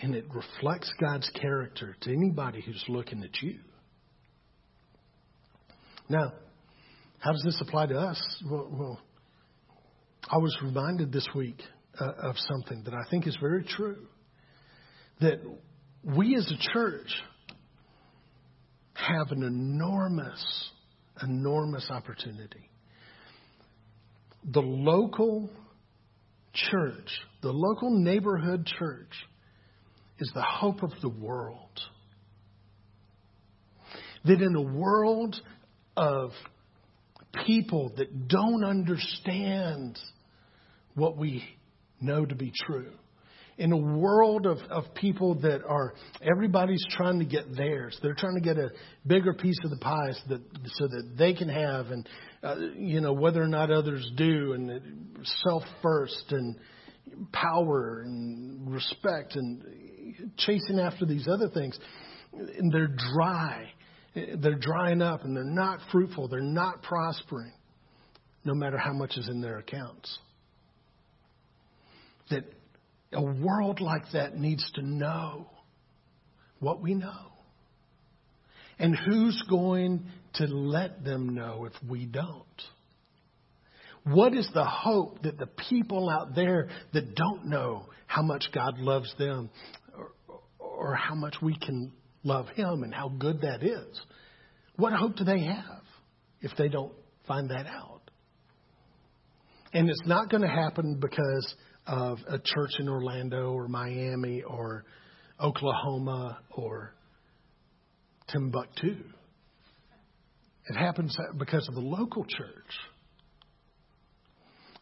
And 0.00 0.14
it 0.14 0.24
reflects 0.34 0.92
God's 1.00 1.30
character 1.40 1.96
to 2.00 2.10
anybody 2.10 2.60
who's 2.60 2.84
looking 2.88 3.22
at 3.22 3.40
you. 3.42 3.58
Now, 6.08 6.32
how 7.24 7.32
does 7.32 7.42
this 7.42 7.58
apply 7.62 7.86
to 7.86 7.98
us? 7.98 8.22
Well, 8.44 8.68
well 8.70 9.00
I 10.30 10.36
was 10.36 10.54
reminded 10.62 11.10
this 11.10 11.26
week 11.34 11.56
uh, 11.98 12.12
of 12.22 12.36
something 12.36 12.82
that 12.84 12.92
I 12.92 13.08
think 13.10 13.26
is 13.26 13.34
very 13.40 13.64
true. 13.64 14.06
That 15.22 15.40
we 16.04 16.36
as 16.36 16.52
a 16.52 16.72
church 16.74 17.10
have 18.92 19.30
an 19.30 19.42
enormous, 19.42 20.70
enormous 21.22 21.90
opportunity. 21.90 22.68
The 24.52 24.60
local 24.60 25.48
church, 26.52 27.08
the 27.40 27.52
local 27.52 27.98
neighborhood 27.98 28.66
church, 28.78 29.12
is 30.18 30.30
the 30.34 30.42
hope 30.42 30.82
of 30.82 30.90
the 31.00 31.08
world. 31.08 31.80
That 34.26 34.42
in 34.42 34.54
a 34.54 34.60
world 34.60 35.40
of 35.96 36.30
people 37.46 37.92
that 37.96 38.28
don't 38.28 38.64
understand 38.64 39.98
what 40.94 41.16
we 41.16 41.44
know 42.00 42.24
to 42.24 42.34
be 42.34 42.52
true. 42.66 42.92
In 43.56 43.70
a 43.70 43.76
world 43.76 44.46
of, 44.46 44.58
of 44.68 44.94
people 44.94 45.36
that 45.42 45.62
are, 45.64 45.94
everybody's 46.22 46.84
trying 46.90 47.20
to 47.20 47.24
get 47.24 47.54
theirs. 47.56 47.96
They're 48.02 48.14
trying 48.14 48.34
to 48.34 48.40
get 48.40 48.58
a 48.58 48.70
bigger 49.06 49.32
piece 49.32 49.58
of 49.64 49.70
the 49.70 49.76
pie 49.76 50.10
so 50.12 50.34
that, 50.34 50.42
so 50.74 50.88
that 50.88 51.14
they 51.16 51.34
can 51.34 51.48
have, 51.48 51.86
and, 51.86 52.08
uh, 52.42 52.56
you 52.76 53.00
know, 53.00 53.12
whether 53.12 53.40
or 53.40 53.46
not 53.46 53.70
others 53.70 54.10
do, 54.16 54.54
and 54.54 55.16
self 55.44 55.62
first, 55.82 56.24
and 56.30 56.56
power, 57.32 58.02
and 58.04 58.72
respect, 58.72 59.36
and 59.36 59.62
chasing 60.36 60.80
after 60.80 61.06
these 61.06 61.28
other 61.28 61.48
things. 61.48 61.78
And 62.32 62.72
they're 62.72 62.96
dry. 63.14 63.70
They're 64.14 64.58
drying 64.58 65.02
up, 65.02 65.24
and 65.24 65.36
they're 65.36 65.44
not 65.44 65.80
fruitful. 65.90 66.28
They're 66.28 66.40
not 66.40 66.82
prospering, 66.82 67.52
no 68.44 68.54
matter 68.54 68.78
how 68.78 68.92
much 68.92 69.16
is 69.16 69.28
in 69.28 69.40
their 69.40 69.58
accounts 69.58 70.18
that 72.30 72.44
a 73.12 73.22
world 73.22 73.80
like 73.80 74.04
that 74.12 74.36
needs 74.36 74.68
to 74.74 74.82
know 74.82 75.46
what 76.60 76.80
we 76.80 76.94
know. 76.94 77.32
And 78.78 78.96
who's 78.96 79.40
going 79.48 80.06
to 80.34 80.46
let 80.46 81.04
them 81.04 81.34
know 81.34 81.66
if 81.66 81.72
we 81.88 82.06
don't? 82.06 82.42
What 84.04 84.34
is 84.34 84.48
the 84.52 84.64
hope 84.64 85.22
that 85.22 85.38
the 85.38 85.46
people 85.46 86.10
out 86.10 86.34
there 86.34 86.68
that 86.92 87.14
don't 87.14 87.46
know 87.46 87.86
how 88.06 88.22
much 88.22 88.46
God 88.52 88.78
loves 88.78 89.14
them 89.18 89.48
or, 89.96 90.10
or 90.58 90.94
how 90.94 91.14
much 91.14 91.36
we 91.40 91.56
can 91.56 91.92
love 92.24 92.48
Him 92.56 92.82
and 92.82 92.92
how 92.92 93.08
good 93.08 93.42
that 93.42 93.62
is? 93.62 94.00
What 94.76 94.92
hope 94.92 95.16
do 95.16 95.24
they 95.24 95.44
have 95.44 95.82
if 96.40 96.50
they 96.58 96.68
don't 96.68 96.92
find 97.28 97.50
that 97.50 97.66
out? 97.66 98.00
And 99.72 99.88
it's 99.88 100.02
not 100.06 100.30
going 100.30 100.42
to 100.42 100.48
happen 100.48 100.98
because 101.00 101.54
of 101.86 102.18
a 102.28 102.38
church 102.38 102.70
in 102.78 102.88
Orlando 102.88 103.52
or 103.52 103.68
Miami 103.68 104.42
or 104.42 104.84
Oklahoma 105.40 106.38
or 106.50 106.94
Timbuktu. 108.28 108.96
It 110.66 110.76
happens 110.76 111.16
because 111.38 111.68
of 111.68 111.74
the 111.74 111.80
local 111.80 112.24
church. 112.24 112.78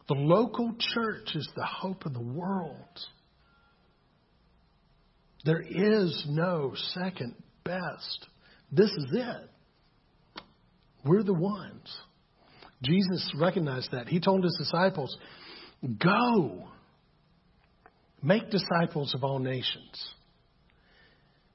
The 0.07 0.15
local 0.15 0.73
church 0.93 1.35
is 1.35 1.49
the 1.55 1.65
hope 1.65 2.05
of 2.05 2.13
the 2.13 2.21
world. 2.21 2.99
There 5.43 5.61
is 5.61 6.25
no 6.29 6.73
second 6.93 7.35
best. 7.63 8.27
This 8.71 8.89
is 8.89 9.07
it. 9.11 9.49
We're 11.05 11.23
the 11.23 11.33
ones. 11.33 11.95
Jesus 12.81 13.33
recognized 13.37 13.89
that. 13.91 14.07
He 14.07 14.19
told 14.19 14.43
his 14.43 14.55
disciples, 14.57 15.17
Go 15.99 16.67
Make 18.23 18.49
disciples 18.49 19.13
of 19.13 19.25
all 19.25 19.39
nations. 19.39 20.13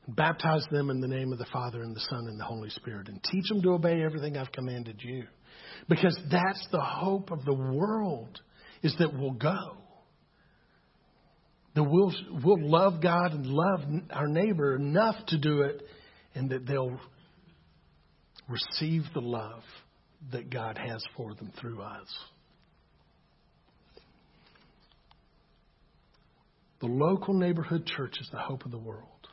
Baptize 0.06 0.64
them 0.70 0.90
in 0.90 1.00
the 1.00 1.08
name 1.08 1.32
of 1.32 1.38
the 1.38 1.46
Father 1.50 1.82
and 1.82 1.96
the 1.96 2.00
Son 2.10 2.26
and 2.28 2.38
the 2.38 2.44
Holy 2.44 2.68
Spirit 2.70 3.08
and 3.08 3.22
teach 3.24 3.48
them 3.48 3.62
to 3.62 3.70
obey 3.70 4.02
everything 4.02 4.36
I've 4.36 4.52
commanded 4.52 5.00
you. 5.02 5.24
Because 5.88 6.18
that's 6.30 6.66
the 6.70 6.80
hope 6.80 7.30
of 7.30 7.44
the 7.44 7.54
world 7.54 8.38
is 8.82 8.94
that 8.98 9.18
we'll 9.18 9.32
go. 9.32 9.78
That 11.78 11.84
we'll, 11.84 12.12
we'll 12.42 12.68
love 12.68 13.00
God 13.00 13.34
and 13.34 13.46
love 13.46 13.80
our 14.10 14.26
neighbor 14.26 14.74
enough 14.74 15.14
to 15.28 15.38
do 15.38 15.60
it 15.60 15.86
and 16.34 16.50
that 16.50 16.66
they'll 16.66 16.98
receive 18.48 19.04
the 19.14 19.20
love 19.20 19.62
that 20.32 20.50
God 20.50 20.76
has 20.76 21.00
for 21.16 21.34
them 21.34 21.52
through 21.60 21.80
us. 21.80 22.08
The 26.80 26.86
local 26.86 27.34
neighborhood 27.34 27.86
church 27.86 28.16
is 28.20 28.28
the 28.32 28.40
hope 28.40 28.64
of 28.64 28.72
the 28.72 28.78
world. 28.78 29.28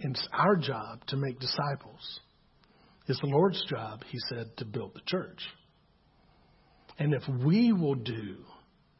And 0.00 0.16
it's 0.16 0.28
our 0.32 0.56
job 0.56 1.06
to 1.08 1.16
make 1.16 1.38
disciples. 1.38 2.20
It's 3.06 3.20
the 3.20 3.28
Lord's 3.28 3.64
job, 3.70 4.02
he 4.10 4.18
said, 4.30 4.56
to 4.56 4.64
build 4.64 4.94
the 4.94 5.00
church. 5.06 5.42
And 6.98 7.14
if 7.14 7.22
we 7.44 7.72
will 7.72 7.94
do 7.94 8.38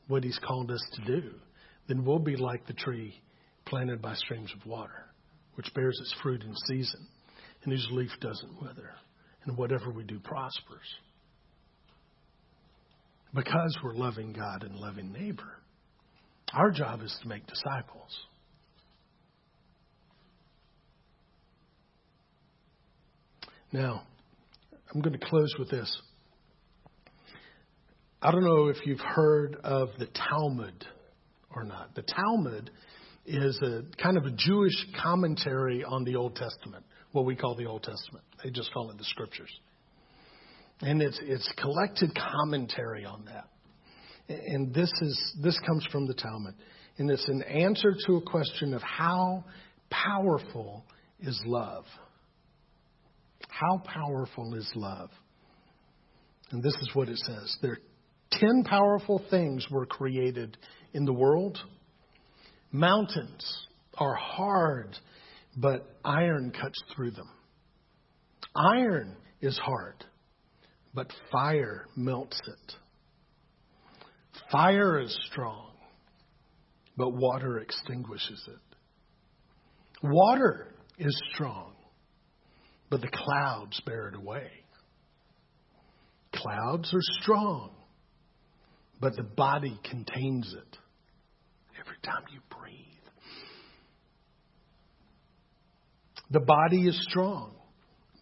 what 0.06 0.22
he's 0.22 0.38
called 0.46 0.70
us 0.70 0.82
to 0.94 1.20
do, 1.20 1.30
then 1.88 2.04
we'll 2.04 2.18
be 2.18 2.36
like 2.36 2.66
the 2.66 2.74
tree 2.74 3.14
planted 3.64 4.00
by 4.00 4.14
streams 4.14 4.52
of 4.54 4.66
water, 4.66 5.06
which 5.54 5.72
bears 5.74 5.98
its 6.00 6.14
fruit 6.22 6.42
in 6.42 6.54
season, 6.66 7.06
and 7.64 7.72
whose 7.72 7.88
leaf 7.90 8.10
doesn't 8.20 8.62
wither, 8.62 8.90
and 9.44 9.56
whatever 9.56 9.90
we 9.90 10.04
do 10.04 10.18
prospers. 10.20 10.86
Because 13.34 13.76
we're 13.82 13.94
loving 13.94 14.32
God 14.32 14.62
and 14.62 14.76
loving 14.76 15.12
neighbor. 15.12 15.58
Our 16.54 16.70
job 16.70 17.02
is 17.02 17.14
to 17.22 17.28
make 17.28 17.46
disciples. 17.46 18.16
Now, 23.70 24.02
I'm 24.94 25.02
going 25.02 25.18
to 25.18 25.26
close 25.26 25.54
with 25.58 25.70
this. 25.70 25.94
I 28.22 28.32
don't 28.32 28.44
know 28.44 28.68
if 28.68 28.78
you've 28.86 29.00
heard 29.00 29.56
of 29.62 29.90
the 29.98 30.06
Talmud 30.06 30.86
or 31.58 31.64
not. 31.64 31.94
The 31.94 32.02
Talmud 32.02 32.70
is 33.26 33.60
a 33.62 33.82
kind 34.02 34.16
of 34.16 34.24
a 34.24 34.30
Jewish 34.30 34.74
commentary 35.02 35.84
on 35.84 36.04
the 36.04 36.16
Old 36.16 36.36
Testament, 36.36 36.84
what 37.12 37.24
we 37.24 37.36
call 37.36 37.54
the 37.54 37.66
Old 37.66 37.82
Testament. 37.82 38.24
They 38.42 38.50
just 38.50 38.72
call 38.72 38.90
it 38.90 38.98
the 38.98 39.04
Scriptures. 39.04 39.50
And 40.80 41.02
it's, 41.02 41.18
it's 41.22 41.50
collected 41.60 42.16
commentary 42.16 43.04
on 43.04 43.24
that. 43.26 43.48
And 44.28 44.74
this 44.74 44.92
is 45.00 45.36
this 45.42 45.58
comes 45.66 45.86
from 45.90 46.06
the 46.06 46.14
Talmud. 46.14 46.54
And 46.98 47.10
it's 47.10 47.26
an 47.28 47.42
answer 47.42 47.94
to 48.06 48.16
a 48.16 48.22
question 48.22 48.74
of 48.74 48.82
how 48.82 49.44
powerful 49.90 50.84
is 51.20 51.40
love. 51.46 51.84
How 53.48 53.78
powerful 53.84 54.54
is 54.54 54.70
love? 54.74 55.10
And 56.50 56.62
this 56.62 56.74
is 56.74 56.90
what 56.94 57.08
it 57.08 57.18
says. 57.18 57.56
There 57.62 57.72
are 57.72 57.78
ten 58.30 58.64
powerful 58.64 59.22
things 59.30 59.66
were 59.70 59.86
created 59.86 60.56
in 60.92 61.04
the 61.04 61.12
world. 61.12 61.58
Mountains 62.72 63.66
are 63.96 64.14
hard, 64.14 64.96
but 65.56 65.96
iron 66.04 66.52
cuts 66.52 66.78
through 66.94 67.12
them. 67.12 67.28
Iron 68.54 69.16
is 69.40 69.58
hard, 69.58 70.04
but 70.94 71.12
fire 71.30 71.86
melts 71.96 72.40
it. 72.46 72.74
Fire 74.50 75.00
is 75.00 75.16
strong, 75.30 75.72
but 76.96 77.10
water 77.10 77.58
extinguishes 77.58 78.48
it. 78.48 78.76
Water 80.02 80.68
is 80.98 81.16
strong, 81.34 81.72
but 82.90 83.00
the 83.00 83.10
clouds 83.12 83.80
bear 83.84 84.08
it 84.08 84.14
away. 84.14 84.50
Clouds 86.34 86.92
are 86.94 87.22
strong, 87.22 87.70
but 89.00 89.16
the 89.16 89.22
body 89.22 89.78
contains 89.88 90.54
it 90.56 90.78
every 91.80 91.98
time 92.02 92.24
you 92.32 92.40
breathe. 92.50 92.84
The 96.30 96.40
body 96.40 96.86
is 96.86 96.98
strong, 97.08 97.52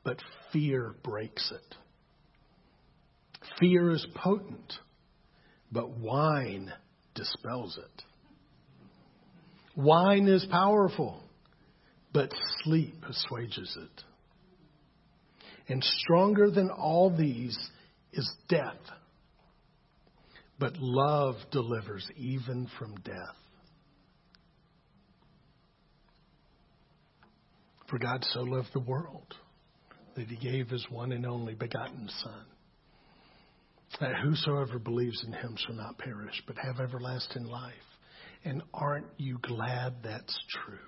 but 0.05 0.19
fear 0.53 0.95
breaks 1.03 1.51
it. 1.51 1.75
Fear 3.59 3.91
is 3.91 4.07
potent, 4.15 4.75
but 5.73 5.91
wine 5.99 6.73
dispels 7.15 7.79
it. 7.79 8.03
Wine 9.77 10.29
is 10.29 10.47
powerful, 10.51 11.23
but 12.13 12.31
sleep 12.63 13.05
assuages 13.09 13.77
it. 13.81 14.03
And 15.69 15.83
stronger 15.83 16.51
than 16.51 16.71
all 16.71 17.15
these 17.15 17.59
is 18.13 18.31
death. 18.49 18.79
But 20.59 20.77
love 20.79 21.37
delivers 21.51 22.07
even 22.17 22.69
from 22.79 22.95
death. 22.97 23.37
For 27.91 27.99
God 27.99 28.25
so 28.33 28.41
loved 28.41 28.71
the 28.73 28.81
world 28.81 29.35
that 30.17 30.27
he 30.29 30.37
gave 30.37 30.69
his 30.69 30.85
one 30.91 31.13
and 31.13 31.27
only 31.27 31.55
begotten 31.55 32.09
Son 32.23 32.47
that 34.01 34.17
whosoever 34.23 34.79
believes 34.79 35.23
in 35.27 35.33
him 35.33 35.57
shall 35.57 35.75
not 35.75 35.99
perish, 35.99 36.43
but 36.47 36.57
have 36.59 36.81
everlasting 36.81 37.45
life. 37.45 37.73
And 38.45 38.63
aren't 38.75 39.07
you 39.17 39.39
glad 39.43 39.95
that's 40.05 40.39
true? 40.65 40.79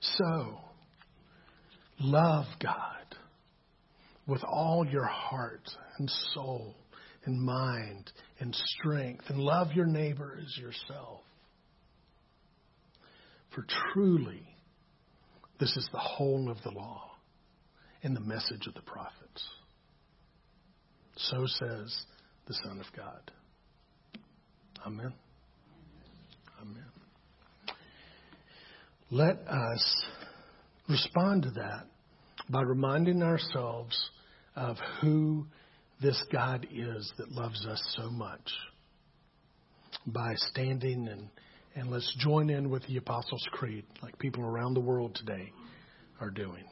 So, 0.00 0.58
love 2.00 2.46
God 2.60 3.09
with 4.30 4.44
all 4.44 4.86
your 4.86 5.06
heart 5.06 5.68
and 5.98 6.08
soul 6.32 6.76
and 7.24 7.38
mind 7.38 8.12
and 8.38 8.54
strength, 8.54 9.24
and 9.28 9.38
love 9.38 9.72
your 9.72 9.86
neighbor 9.86 10.38
as 10.40 10.56
yourself. 10.56 11.20
For 13.54 13.66
truly, 13.92 14.42
this 15.58 15.76
is 15.76 15.86
the 15.92 15.98
whole 15.98 16.48
of 16.48 16.56
the 16.62 16.70
law 16.70 17.10
and 18.04 18.16
the 18.16 18.20
message 18.20 18.66
of 18.68 18.74
the 18.74 18.80
prophets. 18.82 19.48
So 21.16 21.44
says 21.46 22.04
the 22.46 22.54
Son 22.64 22.80
of 22.80 22.86
God. 22.96 23.30
Amen. 24.86 25.12
Amen. 26.62 26.86
Let 29.10 29.36
us 29.48 30.04
respond 30.88 31.42
to 31.42 31.50
that 31.50 31.86
by 32.48 32.62
reminding 32.62 33.22
ourselves 33.22 34.10
of 34.56 34.76
who 35.00 35.46
this 36.02 36.22
God 36.32 36.66
is 36.72 37.12
that 37.18 37.30
loves 37.30 37.64
us 37.66 37.82
so 37.96 38.10
much 38.10 38.50
by 40.06 40.34
standing 40.36 41.08
and, 41.08 41.28
and 41.74 41.90
let's 41.90 42.16
join 42.20 42.50
in 42.50 42.70
with 42.70 42.86
the 42.86 42.96
Apostles' 42.96 43.46
Creed 43.52 43.84
like 44.02 44.18
people 44.18 44.44
around 44.44 44.74
the 44.74 44.80
world 44.80 45.14
today 45.14 45.52
are 46.20 46.30
doing. 46.30 46.64